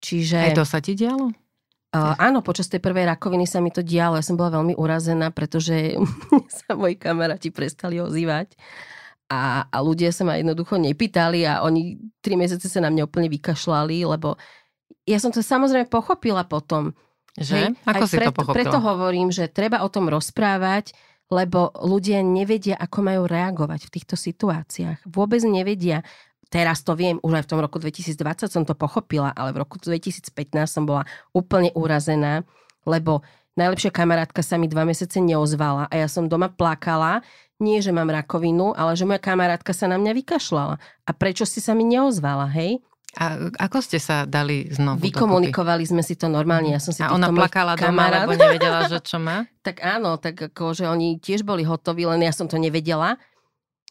[0.04, 0.52] Čiže...
[0.52, 1.32] Aj to sa ti dialo?
[1.94, 4.18] Uh, áno, počas tej prvej rakoviny sa mi to dialo.
[4.18, 5.94] Ja som bola veľmi urazená, pretože
[6.66, 8.58] sa moji kamaráti prestali ozývať.
[9.30, 13.32] A, a ľudia sa ma jednoducho nepýtali a oni tri mesiace sa na mňa úplne
[13.32, 14.36] vykašľali, lebo
[15.04, 16.96] ja som to samozrejme pochopila potom.
[17.36, 17.56] Že?
[17.56, 17.68] Hej?
[17.84, 18.56] Ako Aj si preto, to pochopila?
[18.56, 20.94] Preto hovorím, že treba o tom rozprávať,
[21.32, 25.08] lebo ľudia nevedia, ako majú reagovať v týchto situáciách.
[25.08, 26.04] Vôbec nevedia.
[26.52, 29.80] Teraz to viem, už aj v tom roku 2020 som to pochopila, ale v roku
[29.80, 30.30] 2015
[30.70, 31.02] som bola
[31.34, 32.46] úplne urazená,
[32.86, 33.26] lebo
[33.58, 37.26] najlepšia kamarátka sa mi dva mesiace neozvala a ja som doma plakala,
[37.58, 40.74] nie že mám rakovinu, ale že moja kamarátka sa na mňa vykašľala.
[40.78, 42.78] A prečo si sa mi neozvala, hej?
[43.14, 46.74] A ako ste sa dali znovu Vykomunikovali sme si to normálne.
[46.74, 48.26] Ja som si a ona plakala doma, kamarát...
[48.26, 49.46] lebo nevedela, že čo má?
[49.66, 53.14] tak áno, tak ako, že oni tiež boli hotoví, len ja som to nevedela.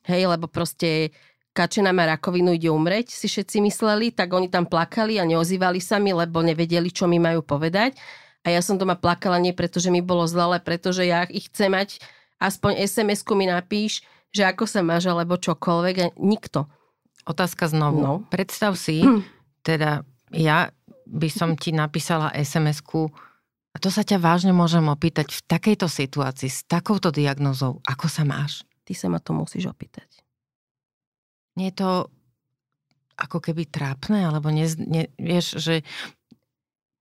[0.03, 1.15] Hej, lebo proste
[1.53, 6.01] Kačena má rakovinu, ide umreť, si všetci mysleli, tak oni tam plakali a neozývali sa
[6.01, 7.95] mi, lebo nevedeli, čo mi majú povedať.
[8.43, 11.23] A ja som doma plakala nie preto, že mi bolo zle, ale preto, že ja
[11.29, 12.03] ich chcem mať,
[12.41, 15.95] aspoň SMS-ku mi napíš, že ako sa máš, alebo čokoľvek.
[16.01, 16.67] A nikto.
[17.23, 17.99] Otázka znovu.
[18.01, 18.13] No.
[18.27, 19.03] Predstav si,
[19.67, 20.71] teda ja
[21.07, 23.11] by som ti napísala SMS-ku
[23.73, 28.21] a to sa ťa vážne môžem opýtať v takejto situácii, s takouto diagnozou, ako sa
[28.21, 28.61] máš?
[28.85, 30.05] Ty sa ma to musíš opýtať.
[31.57, 31.89] Nie je to
[33.17, 35.85] ako keby trápne, alebo ne, ne, vieš, že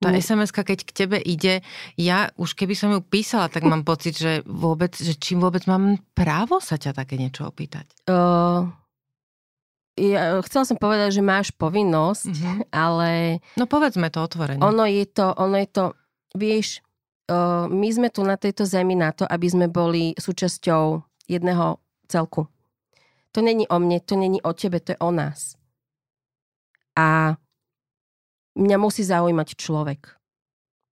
[0.02, 1.62] tá sms keď k tebe ide,
[1.94, 5.94] ja už keby som ju písala, tak mám pocit, že vôbec, že čím vôbec mám
[6.12, 7.86] právo sa ťa také niečo opýtať?
[8.10, 8.66] Uh,
[9.96, 12.58] ja, chcela som povedať, že máš povinnosť, mm-hmm.
[12.72, 13.40] ale...
[13.60, 14.64] No povedzme to otvorene.
[14.64, 15.84] Ono je to, ono je to,
[16.32, 16.80] vieš,
[17.28, 21.76] uh, my sme tu na tejto zemi na to, aby sme boli súčasťou jedného
[22.08, 22.48] celku.
[23.32, 25.56] To není o mne, to není o tebe, to je o nás.
[26.96, 27.36] A
[28.56, 30.20] mňa musí zaujímať človek.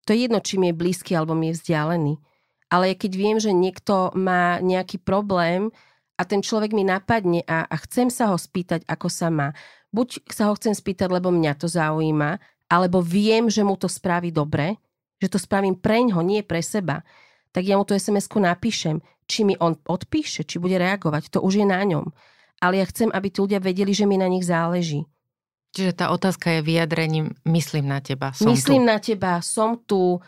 [0.08, 2.16] To je jedno, či mi je blízky alebo mi je vzdialený.
[2.72, 5.68] Ale keď viem, že niekto má nejaký problém,
[6.20, 9.56] a ten človek mi napadne a, a chcem sa ho spýtať, ako sa má.
[9.88, 12.36] Buď sa ho chcem spýtať, lebo mňa to zaujíma,
[12.68, 14.76] alebo viem, že mu to spraví dobre,
[15.16, 17.00] že to spravím preňho, nie pre seba,
[17.56, 19.00] tak ja mu tú sms napíšem.
[19.24, 22.12] Či mi on odpíše, či bude reagovať, to už je na ňom.
[22.60, 25.08] Ale ja chcem, aby tí ľudia vedeli, že mi na nich záleží.
[25.70, 28.90] Čiže tá otázka je vyjadrením myslím na teba, som Myslím tu.
[28.90, 30.18] na teba, som tu,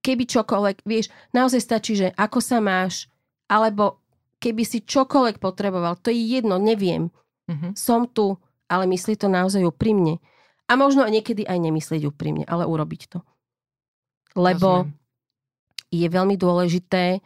[0.00, 3.12] keby čokoľvek, vieš, naozaj stačí, že ako sa máš,
[3.44, 3.99] alebo
[4.40, 7.12] keby si čokoľvek potreboval, to je jedno, neviem.
[7.46, 7.76] Uh-huh.
[7.76, 10.18] Som tu, ale myslí to naozaj úprimne.
[10.70, 13.20] A možno aj niekedy aj nemyslieť úprimne, ale urobiť to.
[14.38, 14.96] Lebo Rozumiem.
[15.90, 17.20] je veľmi dôležité,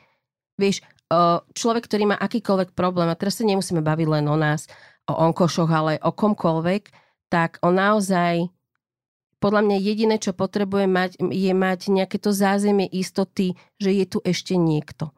[0.57, 0.83] vieš,
[1.55, 4.67] človek, ktorý má akýkoľvek problém, a teraz sa nemusíme baviť len o nás,
[5.05, 6.83] o onkošoch, ale o komkoľvek,
[7.29, 8.49] tak on naozaj,
[9.39, 14.19] podľa mňa jediné, čo potrebuje mať, je mať nejaké to zázemie istoty, že je tu
[14.25, 15.13] ešte niekto.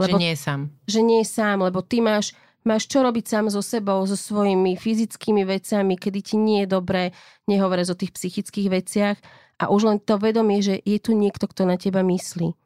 [0.00, 0.60] Lebo, že nie je sám.
[0.88, 2.32] Že nie je sám, lebo ty máš,
[2.64, 7.12] máš čo robiť sám so sebou, so svojimi fyzickými vecami, kedy ti nie je dobré,
[7.44, 9.16] nehovoriac o tých psychických veciach.
[9.60, 12.56] A už len to vedomie, že je tu niekto, kto na teba myslí.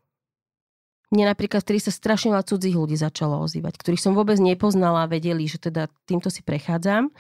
[1.15, 5.11] Mne napríklad, ktorý sa strašne veľa cudzích ľudí začalo ozývať, ktorých som vôbec nepoznala a
[5.11, 7.15] vedeli, že teda týmto si prechádzam,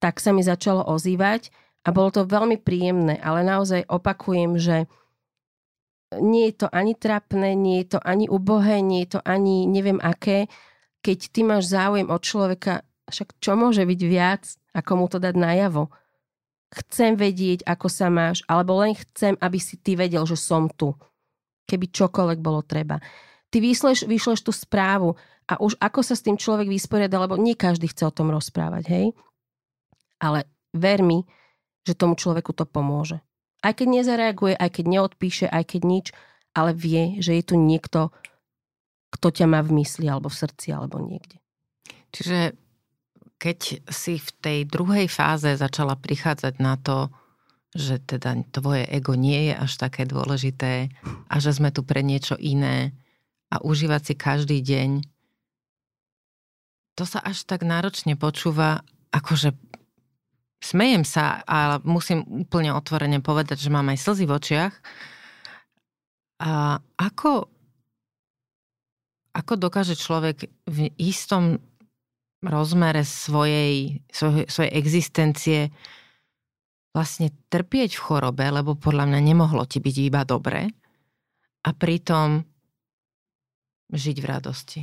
[0.00, 1.52] tak sa mi začalo ozývať
[1.84, 4.88] a bolo to veľmi príjemné, ale naozaj opakujem, že
[6.20, 10.02] nie je to ani trapné, nie je to ani ubohé, nie je to ani neviem
[10.02, 10.50] aké,
[11.00, 14.42] keď ty máš záujem od človeka, však čo môže byť viac,
[14.76, 15.88] ako mu to dať najavo
[16.72, 20.96] chcem vedieť, ako sa máš, alebo len chcem, aby si ty vedel, že som tu.
[21.68, 22.96] Keby čokoľvek bolo treba.
[23.52, 25.12] Ty vyšleš, vyšleš tú správu
[25.44, 28.84] a už ako sa s tým človek vysporiada, lebo nie každý chce o tom rozprávať,
[28.88, 29.06] hej?
[30.16, 31.20] Ale ver mi,
[31.84, 33.20] že tomu človeku to pomôže.
[33.62, 36.06] Aj keď nezareaguje, aj keď neodpíše, aj keď nič,
[36.52, 38.10] ale vie, že je tu niekto,
[39.14, 41.38] kto ťa má v mysli, alebo v srdci, alebo niekde.
[42.12, 42.58] Čiže
[43.40, 43.58] keď
[43.90, 47.10] si v tej druhej fáze začala prichádzať na to,
[47.72, 50.92] že teda tvoje ego nie je až také dôležité
[51.26, 52.92] a že sme tu pre niečo iné
[53.48, 54.90] a užívať si každý deň,
[56.92, 58.84] to sa až tak náročne počúva,
[59.16, 59.56] akože
[60.62, 64.74] smejem sa, ale musím úplne otvorene povedať, že mám aj slzy v očiach.
[66.42, 67.50] A ako,
[69.34, 71.58] ako dokáže človek v istom
[72.42, 75.60] rozmere svojej, svojej, svojej existencie
[76.94, 80.70] vlastne trpieť v chorobe, lebo podľa mňa nemohlo ti byť iba dobre
[81.62, 82.42] a pritom
[83.94, 84.80] žiť v radosti?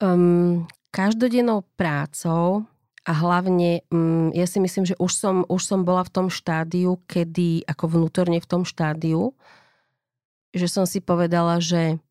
[0.00, 2.66] Um, každodennou prácou
[3.06, 7.00] a hlavne, um, ja si myslím, že už som, už som bola v tom štádiu,
[7.08, 9.32] kedy, ako vnútorne v tom štádiu,
[10.52, 12.02] že som si povedala, že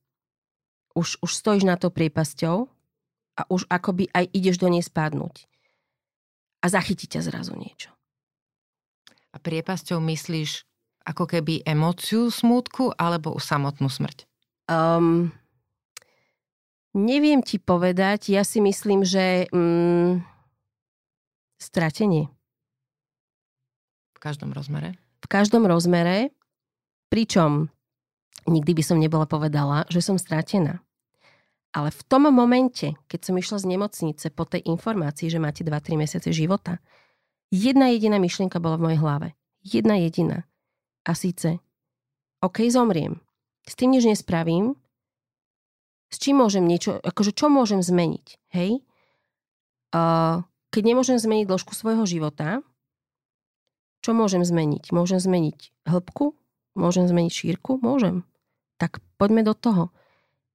[0.97, 2.67] už, už stojíš na to priepasťou
[3.37, 5.45] a už akoby aj ideš do nej spadnúť.
[6.59, 7.93] A zachytí ťa zrazu niečo.
[9.31, 10.67] A priepasťou myslíš
[11.07, 14.27] ako keby emóciu smútku alebo samotnú smrť?
[14.67, 15.31] Um,
[16.95, 20.21] neviem ti povedať, ja si myslím, že um,
[21.60, 22.32] stratenie.
[24.15, 24.95] V každom rozmere?
[25.23, 26.34] V každom rozmere,
[27.12, 27.69] pričom
[28.47, 30.82] nikdy by som nebola povedala, že som stratená.
[31.69, 36.02] Ale v tom momente, keď som išla z nemocnice po tej informácii, že máte 2-3
[36.02, 36.82] mesiace života,
[37.54, 39.28] jedna jediná myšlienka bola v mojej hlave.
[39.62, 40.49] Jedna jediná.
[41.06, 41.62] A síce,
[42.41, 43.21] OK, zomriem.
[43.67, 44.73] S tým nič nespravím.
[46.10, 48.82] S čím môžem niečo, akože čo môžem zmeniť, hej?
[49.93, 52.62] Uh, keď nemôžem zmeniť dĺžku svojho života,
[54.00, 54.93] čo môžem zmeniť?
[54.95, 56.38] Môžem zmeniť hĺbku?
[56.78, 57.82] Môžem zmeniť šírku?
[57.84, 58.24] Môžem.
[58.80, 59.91] Tak poďme do toho.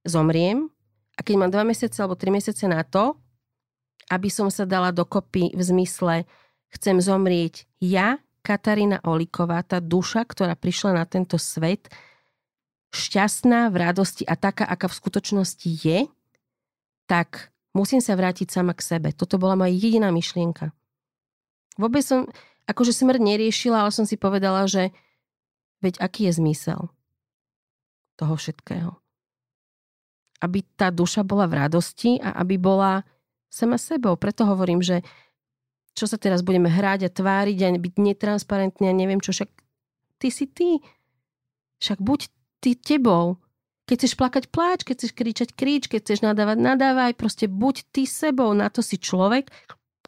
[0.07, 0.73] Zomriem,
[1.15, 3.15] a keď mám 2 mesiace alebo 3 mesiace na to,
[4.11, 6.29] aby som sa dala dokopy v zmysle
[6.73, 11.89] chcem zomrieť ja, Katarína Oliková, tá duša, ktorá prišla na tento svet,
[12.95, 16.07] šťastná v radosti a taká, aká v skutočnosti je,
[17.11, 19.09] tak musím sa vrátiť sama k sebe.
[19.11, 20.71] Toto bola moja jediná myšlienka.
[21.75, 22.31] Vôbec som,
[22.71, 24.95] akože smrť neriešila, ale som si povedala, že
[25.83, 26.89] veď aký je zmysel
[28.15, 29.05] toho všetkého
[30.45, 33.01] aby tá duša bola v radosti a aby bola
[33.49, 34.21] sama sebou.
[34.21, 35.01] Preto hovorím, že
[35.97, 39.49] čo sa teraz budeme hrať a tváriť a byť netransparentný a neviem čo, však
[40.21, 40.85] ty si ty.
[41.81, 42.29] Však buď
[42.65, 43.37] ty tebou.
[43.85, 47.13] Keď chceš plakať, pláč, keď chceš kričať, krič, keď chceš nadávať, nadávaj.
[47.21, 49.53] Proste buď ty sebou, na to si človek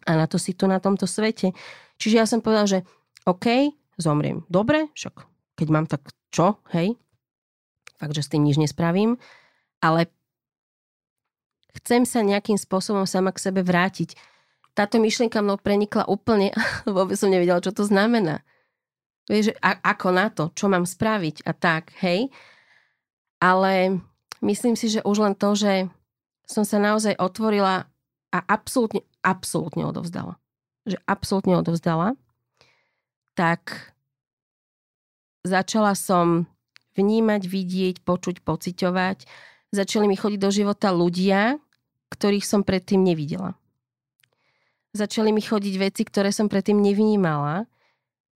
[0.08, 1.52] a na to si tu na tomto svete.
[2.00, 2.78] Čiže ja som povedal, že
[3.28, 4.48] OK, zomriem.
[4.48, 5.28] Dobre, však
[5.60, 6.96] keď mám tak čo, hej?
[8.00, 9.20] Fakt, že s tým nič nespravím.
[9.84, 10.08] Ale
[11.76, 14.16] chcem sa nejakým spôsobom sama k sebe vrátiť.
[14.72, 16.56] Táto myšlienka mnou prenikla úplne,
[16.88, 18.40] vôbec som nevedela, čo to znamená.
[19.26, 22.30] Vieš, a, ako na to, čo mám spraviť a tak, hej.
[23.42, 23.98] Ale
[24.42, 25.90] myslím si, že už len to, že
[26.46, 27.90] som sa naozaj otvorila
[28.30, 30.38] a absolútne, absolútne odovzdala.
[30.86, 32.14] Že absolútne odovzdala.
[33.34, 33.92] Tak
[35.42, 36.46] začala som
[36.94, 39.26] vnímať, vidieť, počuť, pociťovať.
[39.74, 41.58] Začali mi chodiť do života ľudia,
[42.14, 43.58] ktorých som predtým nevidela.
[44.96, 47.68] Začali mi chodiť veci, ktoré som predtým nevnímala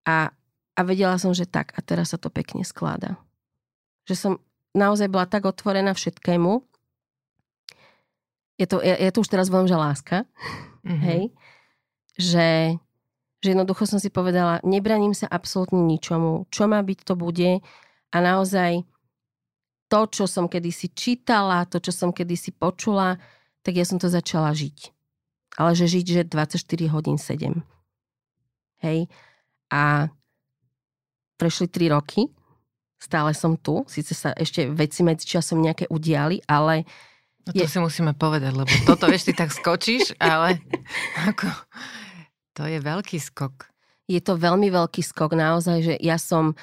[0.03, 0.35] a,
[0.79, 3.19] a vedela som, že tak a teraz sa to pekne skláda.
[4.07, 4.33] Že som
[4.79, 6.63] naozaj bola tak otvorená všetkému.
[8.63, 10.17] Je to, je, je to už teraz veľmi, že láska.
[10.87, 11.03] Mm-hmm.
[11.03, 11.23] Hej?
[12.15, 12.49] Že,
[13.43, 16.47] že jednoducho som si povedala, nebraním sa absolútne ničomu.
[16.55, 17.59] Čo má byť, to bude.
[18.15, 18.87] A naozaj
[19.91, 23.19] to, čo som kedysi čítala, to, čo som kedysi počula,
[23.67, 24.95] tak ja som to začala žiť.
[25.59, 27.67] Ale že žiť, že 24 hodín 7.
[28.87, 29.11] Hej.
[29.75, 30.07] A
[31.39, 32.27] prešli 3 roky,
[32.99, 36.83] stále som tu, síce sa ešte veci medzi časom nejaké udiali, ale...
[37.47, 37.71] No to je...
[37.71, 40.59] si musíme povedať, lebo toto ešte tak skočíš, ale
[41.31, 41.49] ako,
[42.59, 43.71] to je veľký skok.
[44.11, 46.59] Je to veľmi veľký skok, naozaj, že ja som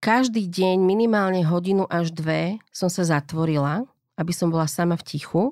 [0.00, 3.84] každý deň minimálne hodinu až dve som sa zatvorila
[4.16, 5.42] aby som bola sama v tichu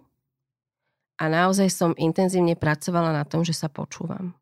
[1.21, 4.35] a naozaj som intenzívne pracovala na tom, že sa počúvam.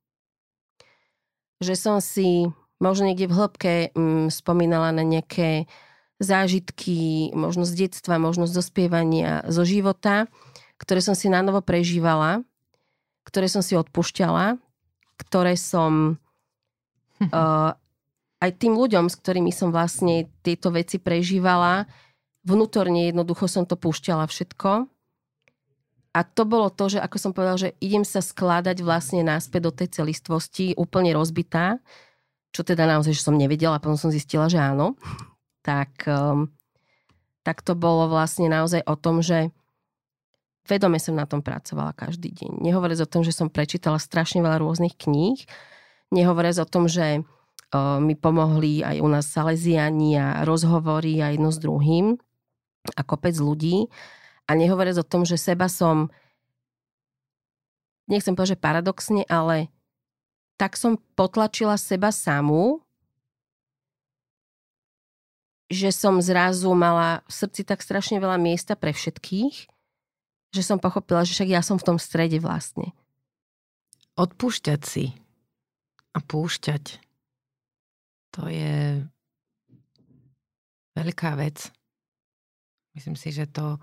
[1.60, 2.48] Že som si
[2.82, 5.70] možno niekde v hĺbke mm, spomínala na nejaké
[6.18, 10.26] zážitky, možno z detstva, možno z dospievania, zo života,
[10.82, 12.42] ktoré som si na novo prežívala,
[13.22, 14.58] ktoré som si odpúšťala,
[15.22, 16.18] ktoré som
[17.22, 17.70] uh,
[18.44, 21.86] aj tým ľuďom, s ktorými som vlastne tieto veci prežívala,
[22.42, 24.90] vnútorne jednoducho som to púšťala všetko.
[26.12, 29.72] A to bolo to, že ako som povedal, že idem sa skladať vlastne náspäť do
[29.72, 31.80] tej celistvosti, úplne rozbitá,
[32.52, 34.94] čo teda naozaj, že som nevedela, potom som zistila, že áno.
[35.64, 36.52] Tak, um,
[37.40, 39.48] tak to bolo vlastne naozaj o tom, že
[40.68, 42.60] vedome som na tom pracovala každý deň.
[42.60, 45.40] Nehovoriac o tom, že som prečítala strašne veľa rôznych kníh,
[46.12, 51.50] nehovoriac o tom, že uh, mi pomohli aj u nás Salesiani a rozhovory a jedno
[51.50, 52.20] s druhým
[52.94, 53.88] a kopec ľudí.
[54.44, 56.12] A nehovoriac o tom, že seba som,
[58.10, 59.72] nechcem povedať, že paradoxne, ale
[60.62, 62.78] tak som potlačila seba samú,
[65.66, 69.66] že som zrazu mala v srdci tak strašne veľa miesta pre všetkých,
[70.54, 72.94] že som pochopila, že však ja som v tom strede vlastne.
[74.14, 75.10] Odpúšťať si
[76.14, 77.02] a púšťať,
[78.30, 79.02] to je
[80.94, 81.74] veľká vec.
[82.94, 83.82] Myslím si, že to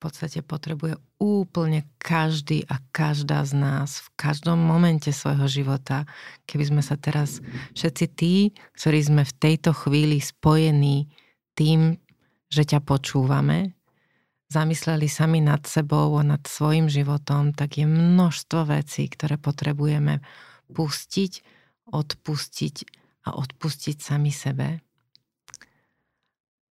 [0.00, 6.08] podstate potrebuje úplne každý a každá z nás v každom momente svojho života.
[6.48, 7.44] Keby sme sa teraz
[7.76, 11.12] všetci tí, ktorí sme v tejto chvíli spojení
[11.52, 12.00] tým,
[12.48, 13.76] že ťa počúvame,
[14.50, 20.18] zamysleli sami nad sebou a nad svojim životom, tak je množstvo vecí, ktoré potrebujeme
[20.74, 21.32] pustiť,
[21.92, 22.76] odpustiť
[23.28, 24.82] a odpustiť sami sebe.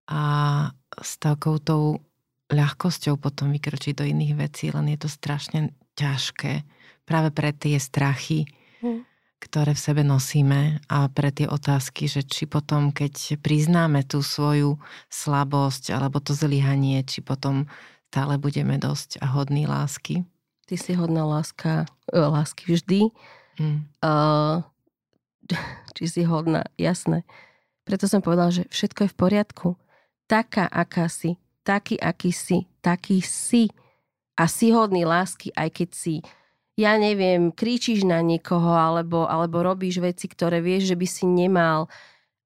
[0.10, 0.24] A
[1.00, 2.09] s takoutou
[2.50, 6.66] ľahkosťou potom vykročiť do iných vecí, len je to strašne ťažké.
[7.06, 8.50] Práve pre tie strachy,
[8.82, 9.06] mm.
[9.42, 14.82] ktoré v sebe nosíme a pre tie otázky, že či potom, keď priznáme tú svoju
[15.14, 17.70] slabosť alebo to zlyhanie, či potom
[18.10, 20.26] stále budeme dosť a hodní lásky.
[20.66, 23.14] Ty si hodná láska, e, lásky vždy.
[23.62, 23.86] Mm.
[24.02, 24.66] Uh,
[25.98, 27.26] či si hodná, jasné.
[27.86, 29.70] Preto som povedala, že všetko je v poriadku
[30.30, 33.69] taká, aká si, taký, aký si, taký si
[34.39, 36.15] a si hodný lásky, aj keď si
[36.80, 41.91] ja neviem, kričíš na niekoho alebo, alebo robíš veci, ktoré vieš, že by si nemal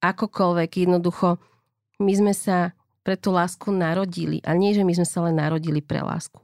[0.01, 0.89] akokoľvek.
[0.89, 1.37] Jednoducho,
[2.01, 2.73] my sme sa
[3.05, 4.41] pre tú lásku narodili.
[4.41, 6.41] A nie, že my sme sa len narodili pre lásku.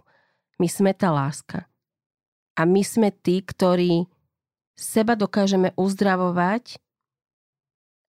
[0.61, 1.65] My sme tá láska.
[2.53, 4.05] A my sme tí, ktorí
[4.77, 6.77] seba dokážeme uzdravovať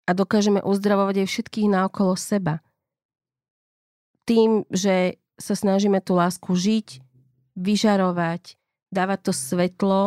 [0.05, 2.61] a dokážeme uzdravovať aj všetkých naokolo seba
[4.29, 7.01] tým, že sa snažíme tú lásku žiť,
[7.57, 8.61] vyžarovať,
[8.93, 10.01] dávať to svetlo.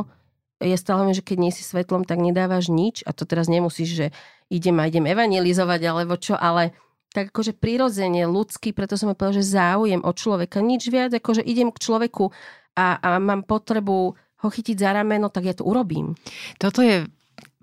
[0.61, 3.01] Ja stále hovorím, že keď nie si svetlom, tak nedávaš nič.
[3.03, 4.07] A to teraz nemusíš, že
[4.47, 6.78] idem a idem evangelizovať alebo čo, ale
[7.14, 10.66] tak akože prirodzene, ľudský, preto som povedal, že záujem o človeka.
[10.66, 12.34] Nič viac, akože idem k človeku
[12.74, 16.18] a, a mám potrebu ho chytiť za rameno, tak ja to urobím.
[16.57, 17.05] Toto je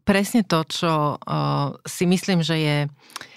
[0.06, 3.29] presne to, čo uh, si myslím, že je uh,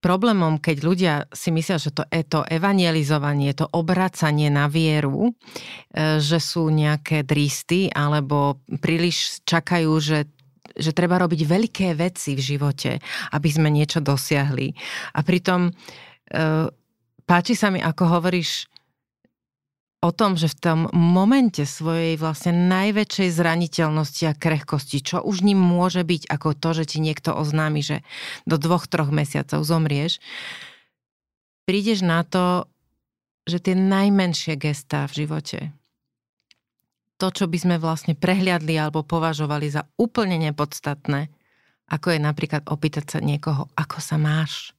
[0.00, 6.20] problémom, keď ľudia si myslia, že to je to evangelizovanie, to obracanie na vieru, e,
[6.20, 10.18] že sú nejaké dristy alebo príliš čakajú, že
[10.76, 13.00] že treba robiť veľké veci v živote,
[13.32, 14.76] aby sme niečo dosiahli.
[15.16, 16.68] A pritom e,
[17.24, 18.68] páči sa mi, ako hovoríš
[20.04, 25.58] o tom, že v tom momente svojej vlastne najväčšej zraniteľnosti a krehkosti, čo už ním
[25.58, 28.04] môže byť ako to, že ti niekto oznámi, že
[28.44, 30.20] do dvoch, troch mesiacov zomrieš,
[31.64, 32.68] prídeš na to,
[33.48, 35.58] že tie najmenšie gestá v živote,
[37.16, 41.32] to, čo by sme vlastne prehliadli alebo považovali za úplne nepodstatné,
[41.88, 44.76] ako je napríklad opýtať sa niekoho, ako sa máš.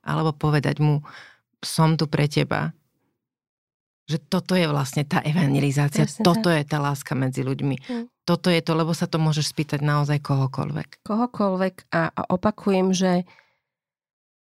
[0.00, 1.04] Alebo povedať mu,
[1.60, 2.72] som tu pre teba
[4.10, 6.58] že toto je vlastne tá evangelizácia, Presne toto tak.
[6.58, 7.76] je tá láska medzi ľuďmi.
[7.86, 8.04] Mm.
[8.26, 11.06] Toto je to, lebo sa to môžeš spýtať naozaj kohokoľvek.
[11.06, 13.22] Kohokoľvek a, a opakujem, že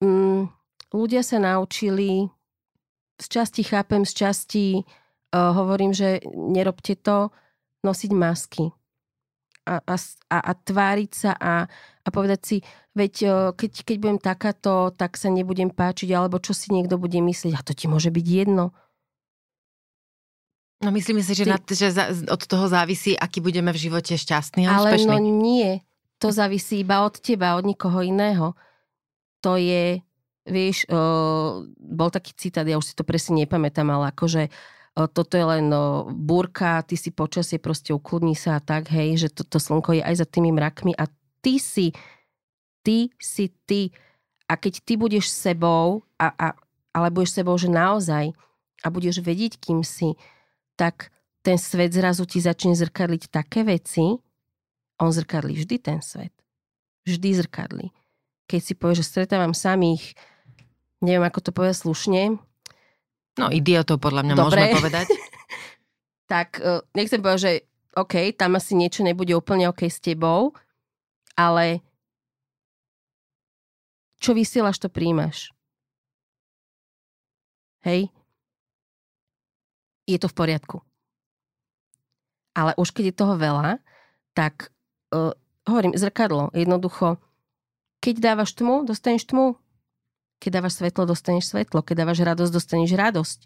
[0.03, 0.51] mm,
[0.91, 2.27] ľudia sa naučili,
[3.15, 7.31] z časti chápem, z časti uh, hovorím, že nerobte to,
[7.87, 8.75] nosiť masky
[9.65, 9.95] a, a,
[10.29, 11.65] a, a tváriť sa a,
[12.05, 12.57] a povedať si,
[12.91, 17.17] veď uh, keď, keď budem takáto, tak sa nebudem páčiť, alebo čo si niekto bude
[17.17, 18.75] myslieť, a to ti môže byť jedno
[20.83, 21.49] No myslím si, že, Ty...
[21.55, 25.07] na, že za, od toho závisí, aký budeme v živote šťastní a Ale úspešní.
[25.07, 25.79] no nie.
[26.19, 28.55] To závisí iba od teba, od nikoho iného.
[29.39, 30.03] To je,
[30.43, 35.35] vieš, uh, bol taký citát, ja už si to presne nepamätám, ale akože uh, toto
[35.39, 39.55] je len uh, búrka, ty si počasie, proste ukludní sa a tak, hej, že toto
[39.55, 41.07] to slnko je aj za tými mrakmi a
[41.39, 41.95] ty si,
[42.83, 43.95] ty si ty.
[44.45, 46.47] A keď ty budeš sebou, a, a,
[46.95, 48.33] ale budeš sebou, že naozaj,
[48.83, 50.13] a budeš vedieť, kým si,
[50.75, 51.11] tak
[51.41, 54.17] ten svet zrazu ti začne zrkadliť také veci,
[54.99, 56.31] on zrkadlí vždy ten svet.
[57.03, 57.91] Vždy zrkadlí.
[58.47, 60.15] Keď si povie, že stretávam samých,
[61.03, 62.39] neviem ako to povedať slušne.
[63.35, 64.47] No idiotov podľa mňa Dobre.
[64.47, 65.07] môžeme povedať.
[66.31, 67.53] tak e, nechcem povedať, že
[67.95, 70.55] OK, tam asi niečo nebude úplne OK s tebou,
[71.35, 71.83] ale
[74.19, 75.51] čo vysielaš, to príjmaš.
[77.85, 78.09] Hej?
[80.05, 80.77] Je to v poriadku.
[82.55, 83.83] Ale už keď je toho veľa,
[84.31, 84.71] tak
[85.11, 85.35] uh,
[85.67, 87.19] hovorím, zrkadlo, jednoducho,
[87.99, 89.57] keď dávaš tmu, dostaneš tmu.
[90.37, 91.81] Keď dávaš svetlo, dostaneš svetlo.
[91.81, 93.39] Keď dávaš radosť, dostaneš radosť.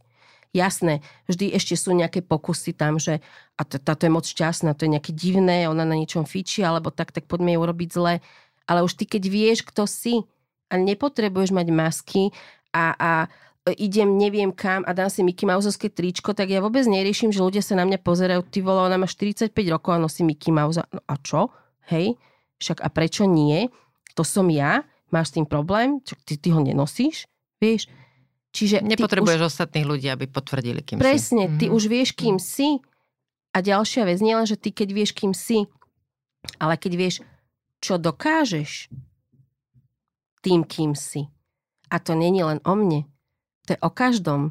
[0.50, 3.22] Jasné, vždy ešte sú nejaké pokusy tam, že
[3.54, 7.14] a táto je moc šťastná, to je nejaké divné, ona na niečom fičí, alebo tak,
[7.14, 8.14] tak poďme ju urobiť zle.
[8.66, 10.26] Ale už ty, keď vieš, kto si
[10.68, 12.24] a nepotrebuješ mať masky
[12.74, 13.12] a, a
[13.68, 17.60] idem neviem kam a dám si Mickey Mouseovské tričko, tak ja vôbec neriešim, že ľudia
[17.60, 20.80] sa na mňa pozerajú, ty vole, ona má 45 rokov a nosí Mickey Mouse.
[20.90, 21.52] No a čo?
[21.92, 22.16] Hej?
[22.60, 23.68] Však a prečo nie?
[24.16, 24.88] To som ja?
[25.10, 26.00] Máš s tým problém?
[26.06, 27.26] Čo, ty, ty ho nenosíš?
[27.60, 27.90] Vieš?
[28.50, 29.50] Čiže Nepotrebuješ už...
[29.54, 31.56] ostatných ľudí, aby potvrdili, kým Presne, si.
[31.62, 31.78] ty mm-hmm.
[31.78, 32.44] už vieš, kým mm.
[32.44, 32.70] si.
[33.50, 35.66] A ďalšia vec, nie len, že ty keď vieš, kým si,
[36.62, 37.16] ale keď vieš,
[37.82, 38.94] čo dokážeš
[40.46, 41.26] tým, kým si.
[41.90, 43.10] A to není len o mne.
[43.70, 44.50] To je o každom.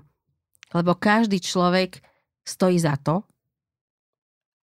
[0.70, 1.98] Lebo každý človek
[2.46, 3.26] stojí za to,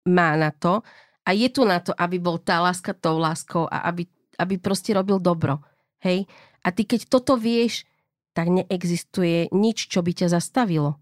[0.09, 0.81] má na to
[1.21, 4.09] a je tu na to, aby bol tá láska tou láskou a aby,
[4.41, 5.61] aby proste robil dobro.
[6.01, 6.25] Hej?
[6.65, 7.85] A ty keď toto vieš,
[8.33, 10.97] tak neexistuje nič, čo by ťa zastavilo.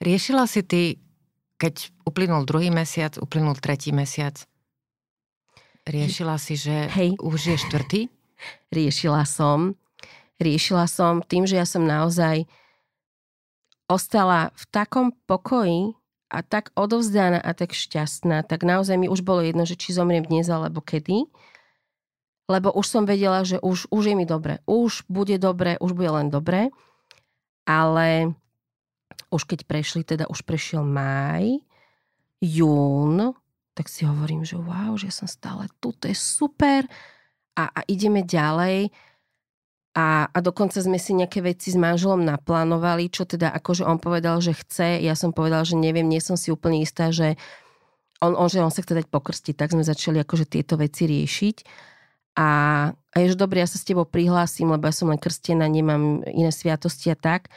[0.00, 0.82] Riešila si ty,
[1.60, 4.48] keď uplynul druhý mesiac, uplynul tretí mesiac,
[5.84, 7.20] riešila si, že Hej.
[7.20, 8.00] už je štvrtý?
[8.72, 9.76] Riešila som
[10.40, 12.44] riešila som tým, že ja som naozaj
[13.86, 15.94] ostala v takom pokoji
[16.26, 20.26] a tak odovzdaná a tak šťastná, tak naozaj mi už bolo jedno, že či zomriem
[20.26, 21.30] dnes alebo kedy.
[22.46, 24.62] Lebo už som vedela, že už, už je mi dobre.
[24.70, 26.70] Už bude dobre, už bude len dobre.
[27.66, 28.34] Ale
[29.34, 31.58] už keď prešli, teda už prešiel maj,
[32.38, 33.34] jún,
[33.74, 36.86] tak si hovorím, že wow, že som stále tu, to je super.
[37.58, 38.94] A, a ideme ďalej.
[39.96, 44.44] A, a dokonca sme si nejaké veci s manželom naplánovali, čo teda akože on povedal,
[44.44, 47.40] že chce, ja som povedal, že neviem, nie som si úplne istá, že
[48.20, 51.56] on, on, že on sa chce dať pokrstiť, tak sme začali akože tieto veci riešiť.
[52.36, 52.48] A,
[52.92, 56.20] a je, že dobre, ja sa s tebou prihlásim, lebo ja som len krstená, nemám
[56.28, 57.48] iné sviatosti a tak.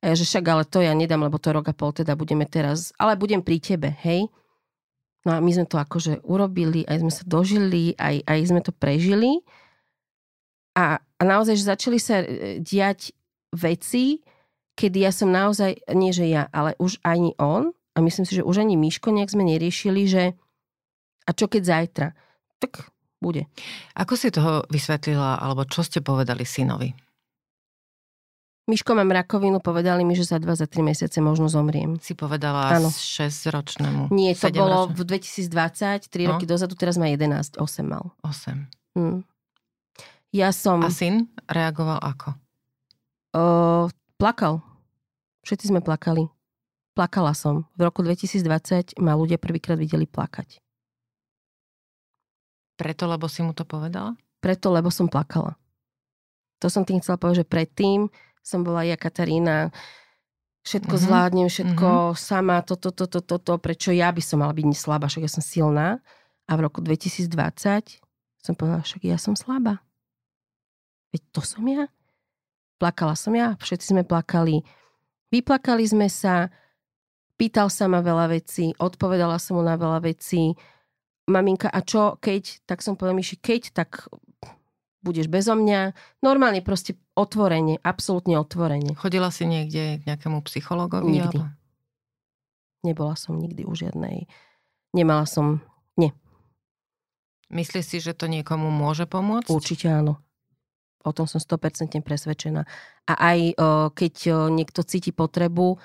[0.00, 2.48] A ja, že však, ale to ja nedám, lebo to rok a pol teda budeme
[2.48, 4.32] teraz, ale budem pri tebe, hej.
[5.22, 8.72] No a my sme to akože urobili, aj sme sa dožili, aj, aj sme to
[8.72, 9.44] prežili.
[10.72, 12.26] A, a naozaj, že začali sa e,
[12.58, 13.14] diať
[13.54, 14.18] veci,
[14.74, 18.42] kedy ja som naozaj, nie že ja, ale už ani on, a myslím si, že
[18.42, 20.34] už ani Miško nejak sme neriešili, že
[21.22, 22.06] a čo keď zajtra?
[22.58, 22.88] Tak
[23.20, 23.46] bude.
[23.94, 26.90] Ako si toho vysvetlila, alebo čo ste povedali synovi?
[28.62, 31.98] Miško, mám rakovinu, povedali mi, že za 2 za 3 mesiace možno zomriem.
[31.98, 32.88] Si povedala Áno.
[32.94, 34.08] 6-ročnému.
[34.08, 34.94] Nie, to bolo sedemročnému.
[34.94, 36.28] v 2020, 3 No.
[36.32, 38.14] roky dozadu, teraz má 11, 8 mal.
[38.22, 38.70] 8.
[38.94, 39.26] Hm.
[40.32, 40.80] Ja som...
[40.80, 42.32] A syn reagoval ako?
[43.36, 43.42] O,
[44.16, 44.64] plakal.
[45.44, 46.24] Všetci sme plakali.
[46.96, 47.68] Plakala som.
[47.76, 50.60] V roku 2020 ma ľudia prvýkrát videli plakať.
[52.80, 54.16] Preto, lebo si mu to povedala?
[54.40, 55.60] Preto, lebo som plakala.
[56.64, 58.08] To som tým chcela povedať, že predtým
[58.40, 59.68] som bola ja Katarína,
[60.64, 61.06] všetko Mhm, mm-hmm.
[61.12, 62.18] zvládnem, všetko mm-hmm.
[62.18, 65.44] sama, toto, toto, toto, to, prečo ja by som mala byť neslabá, však ja som
[65.44, 66.00] silná.
[66.48, 67.28] A v roku 2020
[68.42, 69.84] som povedala, však ja som slabá.
[71.12, 71.86] Veď to som ja.
[72.80, 74.64] Plakala som ja, všetci sme plakali.
[75.30, 76.50] Vyplakali sme sa,
[77.38, 80.58] pýtal sa ma veľa vecí, odpovedala som mu na veľa vecí.
[81.30, 82.66] Maminka, a čo keď?
[82.66, 84.10] Tak som povedala Miši, keď, tak
[85.06, 85.94] budeš bezo mňa.
[86.26, 88.98] Normálne proste otvorenie, absolútne otvorenie.
[88.98, 91.22] Chodila si niekde k nejakému psychologovi?
[91.22, 91.38] Nikdy.
[91.38, 91.54] Alebo...
[92.82, 94.26] Nebola som nikdy u žiadnej.
[94.90, 95.62] Nemala som,
[97.52, 99.52] Myslíš si, že to niekomu môže pomôcť?
[99.52, 100.16] určite áno.
[101.02, 102.62] O tom som 100% presvedčená.
[103.10, 103.58] A aj
[103.98, 104.14] keď
[104.54, 105.82] niekto cíti potrebu,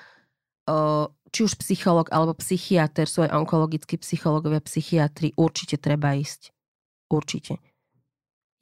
[1.28, 6.54] či už psycholog alebo psychiatr, sú aj onkologickí psychológovia, psychiatri, určite treba ísť.
[7.10, 7.58] Určite.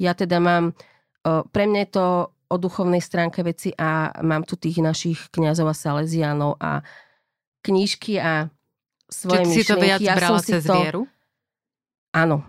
[0.00, 0.72] Ja teda mám,
[1.24, 2.06] pre mňa je to
[2.46, 6.78] o duchovnej stránke veci a mám tu tých našich kňazov a salesianov a
[7.66, 8.46] knížky a
[9.10, 10.06] svoje Čiže si to viac myšlienky.
[10.06, 11.02] Ja brala cez to, vieru?
[12.14, 12.46] Áno.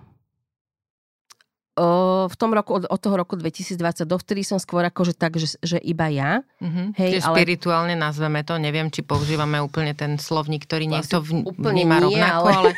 [2.27, 3.77] V tom roku, od, od toho roku 2020,
[4.09, 6.41] dovtedy som skôr akože tak, že, že iba ja.
[6.57, 6.97] Mhm.
[6.97, 8.57] Hej, Čiže ale- spirituálne nazveme to.
[8.57, 12.73] Neviem, či používame úplne ten slovník, ktorý niekto v, úplne vníma nie, rovnako, ale-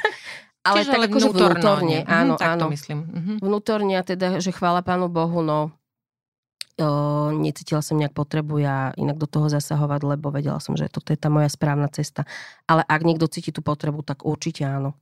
[0.68, 2.02] ale, čiže tak akože vnútorne, nie.
[2.04, 2.62] Mhm, áno, tak áno.
[2.68, 3.00] to myslím.
[3.08, 3.34] Mhm.
[3.39, 5.72] Vnútorne a teda, že chvála Pánu Bohu, no
[6.80, 6.88] o,
[7.36, 11.20] necítila som nejak potrebu ja inak do toho zasahovať, lebo vedela som, že toto je
[11.20, 12.28] tá moja správna cesta.
[12.68, 14.95] Ale ak niekto cíti tú potrebu, tak určite áno.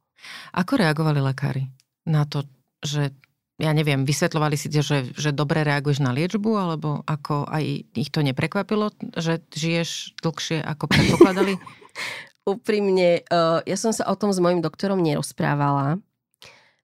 [0.53, 1.69] Ako reagovali lekári
[2.05, 2.45] na to,
[2.81, 3.13] že
[3.57, 8.21] ja neviem, vysvetľovali si, že, že dobre reaguješ na liečbu, alebo ako aj ich to
[8.21, 11.57] neprekvapilo, že žiješ dlhšie, ako predpokladali?
[12.53, 15.97] Úprimne, uh, ja som sa o tom s mojim doktorom nerozprávala,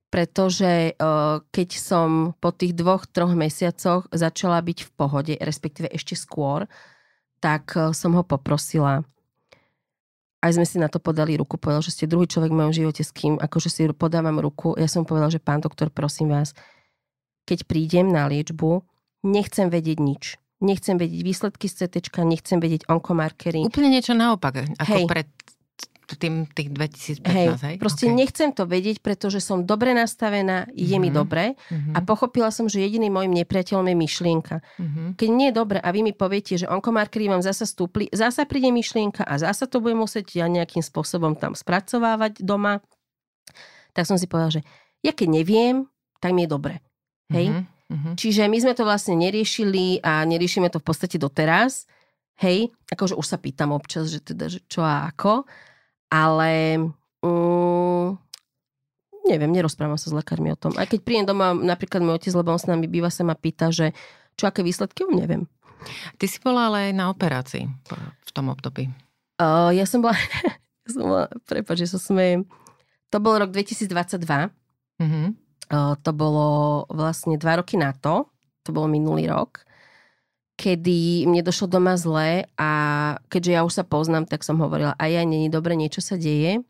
[0.09, 6.17] pretože uh, keď som po tých dvoch, troch mesiacoch začala byť v pohode, respektíve ešte
[6.17, 6.65] skôr,
[7.38, 9.05] tak uh, som ho poprosila.
[10.43, 12.99] Aj sme si na to podali ruku, povedal, že ste druhý človek v mojom živote,
[12.99, 14.75] s kým akože si podávam ruku.
[14.75, 16.51] Ja som povedal, že pán doktor, prosím vás,
[17.47, 18.83] keď prídem na liečbu,
[19.23, 20.23] nechcem vedieť nič.
[20.59, 23.63] Nechcem vedieť výsledky z CT, nechcem vedieť onkomarkery.
[23.67, 25.07] Úplne niečo naopak, ako Hej.
[25.07, 25.27] pred
[26.06, 27.76] tým, tých 2015, Hej, hej?
[27.80, 28.14] proste Ok.
[28.14, 31.16] nechcem to vedieť, pretože som dobre nastavená, je mi Mhm.
[31.16, 31.91] dobre Mhm.
[31.95, 34.56] a pochopila som, že jediným môjim nepriateľom je myšlienka.
[34.78, 35.16] Mhm.
[35.16, 38.70] Keď nie je dobre a vy mi poviete, že onkomarkery vám zasa stúpli, zasa príde
[38.70, 42.84] myšlienka a zasa to budem musieť ja nejakým spôsobom tam spracovávať doma,
[43.93, 44.62] tak som si povedala, že
[44.99, 45.86] ja keď neviem,
[46.20, 46.76] tak mi je dobre.
[47.30, 47.47] Hej?
[47.49, 47.64] Mhm.
[47.89, 48.10] Mhm.
[48.18, 51.86] Čiže my sme to vlastne neriešili a neriešime to v podstate doteraz.
[52.41, 55.45] Hej, akože už sa pýtam občas, že teda, že čo a ako.
[56.14, 56.78] Ale
[57.26, 58.07] mm,
[59.26, 60.78] neviem, nerozprávam sa s lekármi o tom.
[60.78, 63.74] Aj keď príjem doma, napríklad môj otec, lebo on s nami býva, sa ma pýta,
[63.74, 63.97] že
[64.38, 65.43] čo, aké výsledky, on neviem.
[66.22, 67.66] Ty si bola ale aj na operácii
[68.24, 68.93] v tom období.
[69.41, 70.16] Uh, ja som bola,
[70.86, 72.45] ja som bola, prepáč, že sa smejem.
[73.09, 74.22] To bol rok 2022.
[75.01, 75.41] Mhm.
[75.74, 78.30] Uh, to bolo vlastne dva roky na to,
[78.61, 79.66] to bol minulý rok,
[80.64, 82.72] kedy mne došlo doma zle a
[83.28, 86.64] keďže ja už sa poznám, tak som hovorila, aj aj není dobre, niečo sa deje.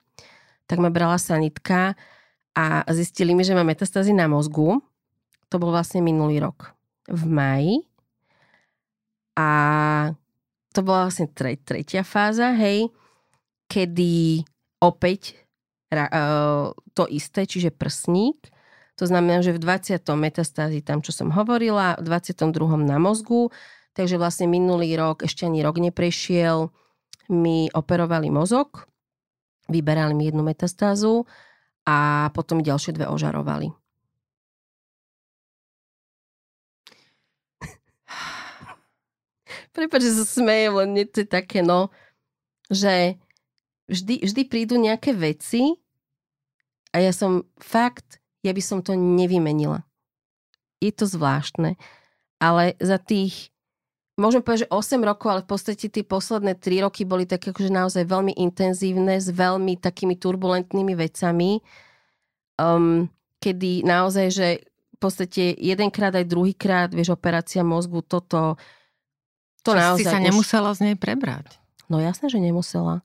[0.66, 1.94] Tak ma brala sanitka
[2.58, 4.82] a zistili mi, že mám metastázy na mozgu.
[5.54, 6.74] To bol vlastne minulý rok
[7.06, 7.76] v maji.
[9.38, 9.50] A
[10.74, 12.90] to bola vlastne tre, tretia fáza, hej,
[13.70, 14.42] kedy
[14.82, 15.38] opäť
[15.94, 16.66] ra, uh,
[16.98, 18.50] to isté, čiže prsník.
[18.98, 20.02] To znamená, že v 20.
[20.18, 22.54] metastázi tam, čo som hovorila, v 22.
[22.86, 23.50] na mozgu.
[23.94, 26.74] Takže vlastne minulý rok, ešte ani rok neprešiel,
[27.30, 28.90] mi operovali mozog,
[29.70, 31.26] vyberali mi jednu metastázu
[31.86, 33.72] a potom ďalšie dve ožarovali.
[39.78, 41.94] Prepač, že sa smejem, len mne to je také, no,
[42.74, 43.22] že
[43.88, 45.78] vždy, vždy prídu nejaké veci
[46.94, 49.86] a ja som fakt, ja by som to nevymenila.
[50.82, 51.78] Je to zvláštne,
[52.44, 53.53] ale za tých,
[54.18, 57.72] môžem povedať, že 8 rokov, ale v podstate tie posledné 3 roky boli také akože
[57.74, 61.62] naozaj veľmi intenzívne s veľmi takými turbulentnými vecami,
[62.62, 63.10] um,
[63.42, 68.56] kedy naozaj, že v podstate jedenkrát aj druhýkrát, vieš, operácia mozgu, toto,
[69.66, 70.26] To Čiže naozaj si sa už...
[70.32, 71.60] nemusela z nej prebrať.
[71.92, 73.04] No jasné, že nemusela.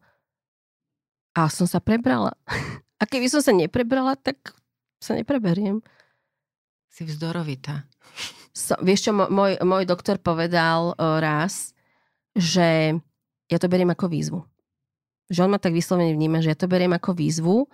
[1.35, 2.35] A som sa prebrala.
[3.01, 4.59] A keby som sa neprebrala, tak
[4.99, 5.79] sa nepreberiem.
[6.91, 7.87] Si vzdorovitá.
[8.59, 11.71] So, vieš čo, môj, môj doktor povedal uh, raz,
[12.35, 12.99] že
[13.47, 14.43] ja to beriem ako výzvu.
[15.31, 17.71] Že on ma tak vyslovene vníma, že ja to beriem ako výzvu,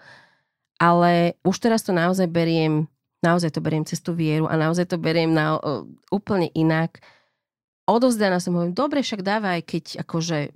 [0.76, 2.85] ale už teraz to naozaj beriem,
[3.24, 7.01] naozaj to beriem cez tú vieru a naozaj to beriem na, uh, úplne inak.
[7.89, 10.53] Odovzdaná som hovorím, dobre, však dávaj, keď akože,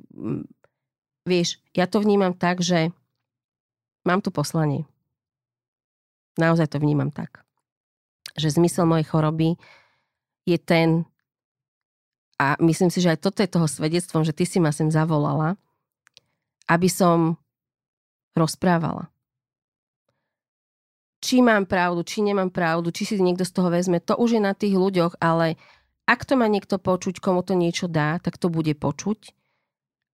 [1.25, 2.93] vieš, ja to vnímam tak, že
[4.05, 4.85] mám tu poslanie.
[6.37, 7.45] Naozaj to vnímam tak.
[8.37, 9.57] Že zmysel mojej choroby
[10.49, 11.05] je ten,
[12.41, 15.61] a myslím si, že aj toto je toho svedectvom, že ty si ma sem zavolala,
[16.71, 17.37] aby som
[18.33, 19.11] rozprávala.
[21.19, 24.43] Či mám pravdu, či nemám pravdu, či si niekto z toho vezme, to už je
[24.43, 25.59] na tých ľuďoch, ale
[26.07, 29.35] ak to má niekto počuť, komu to niečo dá, tak to bude počuť.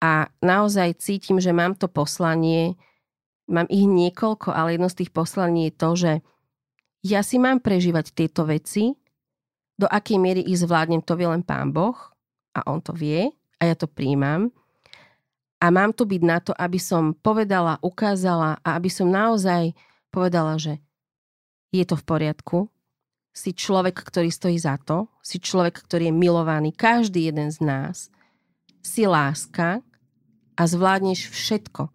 [0.01, 2.80] A naozaj cítim, že mám to poslanie,
[3.45, 6.12] mám ich niekoľko, ale jedno z tých poslaní je to, že
[7.05, 8.97] ja si mám prežívať tieto veci,
[9.74, 11.96] do akej miery ich zvládnem, to vie len pán Boh
[12.54, 14.54] a on to vie a ja to príjmam.
[15.58, 19.72] A mám tu byť na to, aby som povedala, ukázala a aby som naozaj
[20.12, 20.78] povedala, že
[21.74, 22.58] je to v poriadku,
[23.34, 28.14] si človek, ktorý stojí za to, si človek, ktorý je milovaný, každý jeden z nás,
[28.78, 29.82] si láska
[30.54, 31.90] a zvládneš všetko.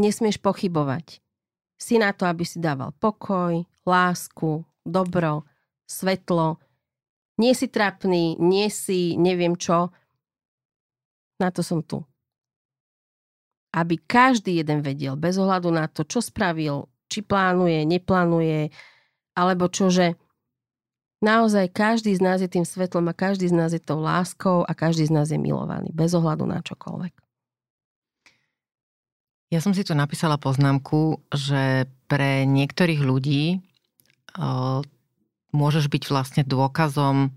[0.00, 1.20] Nesmieš pochybovať.
[1.76, 5.44] Si na to, aby si dával pokoj, lásku, dobro,
[5.84, 6.56] svetlo.
[7.36, 9.92] Nie si trapný, nie si neviem čo.
[11.36, 12.00] Na to som tu.
[13.76, 18.72] Aby každý jeden vedel, bez ohľadu na to, čo spravil, či plánuje, neplánuje,
[19.36, 20.16] alebo čo, že
[21.20, 24.72] naozaj každý z nás je tým svetlom a každý z nás je tou láskou a
[24.72, 27.14] každý z nás je milovaný, bez ohľadu na čokoľvek.
[29.52, 33.60] Ja som si tu napísala poznámku, že pre niektorých ľudí
[35.56, 37.32] môžeš byť vlastne dôkazom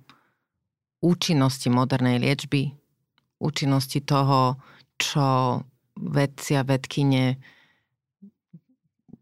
[1.00, 2.76] účinnosti modernej liečby,
[3.40, 4.60] účinnosti toho,
[5.00, 5.64] čo
[5.96, 7.40] vedci a vedkyne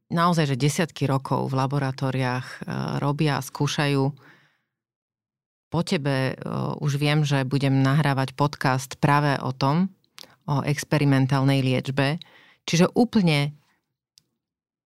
[0.09, 2.57] naozaj, že desiatky rokov v laboratóriách e,
[2.97, 4.03] robia a skúšajú.
[5.67, 6.35] Po tebe e,
[6.81, 9.93] už viem, že budem nahrávať podcast práve o tom,
[10.47, 12.17] o experimentálnej liečbe.
[12.63, 13.53] Čiže úplne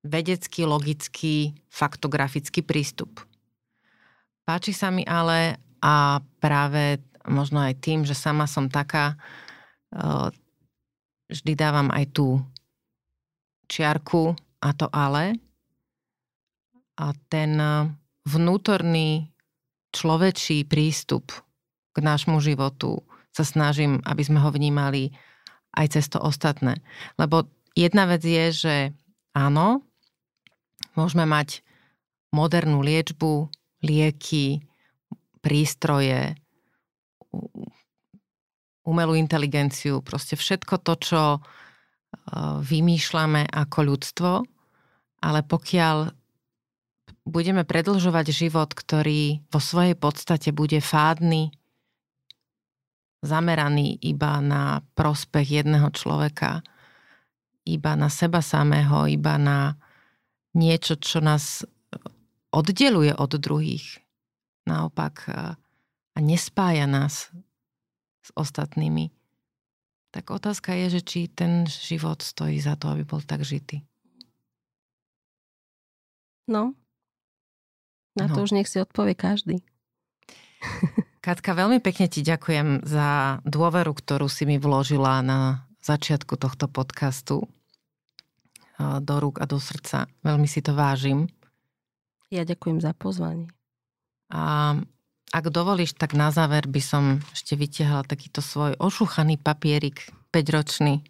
[0.02, 3.22] vedecký, logický, faktografický prístup.
[4.52, 10.28] Páči sa mi ale a práve možno aj tým, že sama som taká, e,
[11.32, 12.36] vždy dávam aj tú
[13.72, 15.40] čiarku a to ale.
[17.00, 17.56] A ten
[18.28, 19.32] vnútorný
[19.96, 21.32] človečí prístup
[21.96, 25.16] k nášmu životu sa snažím, aby sme ho vnímali
[25.80, 26.84] aj cez to ostatné.
[27.16, 28.76] Lebo jedna vec je, že
[29.32, 29.88] áno,
[31.00, 31.64] môžeme mať
[32.36, 34.62] modernú liečbu, lieky,
[35.42, 36.38] prístroje,
[38.86, 41.22] umelú inteligenciu, proste všetko to, čo
[42.62, 44.32] vymýšľame ako ľudstvo,
[45.22, 46.12] ale pokiaľ
[47.26, 51.54] budeme predlžovať život, ktorý vo svojej podstate bude fádny,
[53.22, 56.66] zameraný iba na prospech jedného človeka,
[57.70, 59.78] iba na seba samého, iba na
[60.58, 61.62] niečo, čo nás
[62.52, 64.00] oddeluje od druhých.
[64.68, 65.26] Naopak
[66.12, 67.32] a nespája nás
[68.22, 69.10] s ostatnými
[70.12, 73.88] tak otázka je, že či ten život stojí za to, aby bol tak žitý.
[76.52, 76.76] No,
[78.20, 78.36] na no.
[78.36, 79.64] to už nech si odpovie každý.
[81.26, 87.48] Katka, veľmi pekne ti ďakujem za dôveru, ktorú si mi vložila na začiatku tohto podcastu
[88.82, 90.12] do rúk a do srdca.
[90.26, 91.32] Veľmi si to vážim.
[92.32, 93.52] Ja ďakujem za pozvanie.
[94.32, 94.80] A
[95.32, 97.04] ak dovolíš, tak na záver by som
[97.36, 101.04] ešte vytiahla takýto svoj ošuchaný papierik, 5-ročný.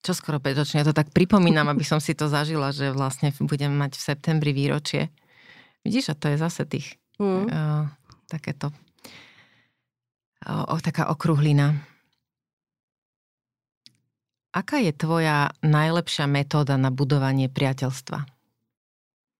[0.00, 3.72] Čo skoro 5-ročný, ja to tak pripomínam, aby som si to zažila, že vlastne budem
[3.72, 5.12] mať v septembri výročie.
[5.84, 7.48] Vidíš, a to je zase tých mm.
[7.48, 7.88] uh,
[8.28, 8.72] takéto
[10.44, 11.76] uh, taká okruhlina.
[14.52, 18.24] Aká je tvoja najlepšia metóda na budovanie priateľstva?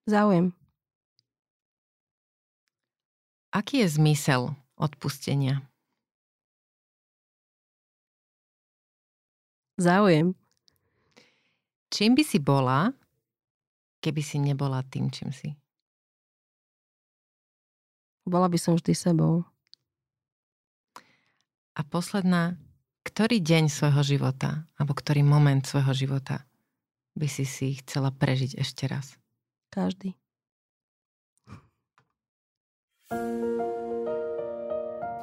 [0.09, 0.56] Záujem.
[3.57, 5.65] Aký je zmysel odpustenia?
[9.81, 10.37] Záujem.
[11.89, 12.93] Čím by si bola,
[14.05, 15.57] keby si nebola tým, čím si?
[18.29, 19.49] Bola by som vždy sebou.
[21.73, 22.61] A posledná,
[23.09, 26.45] ktorý deň svojho života, alebo ktorý moment svojho života
[27.17, 29.17] by si si chcela prežiť ešte raz?
[29.73, 30.13] Každý.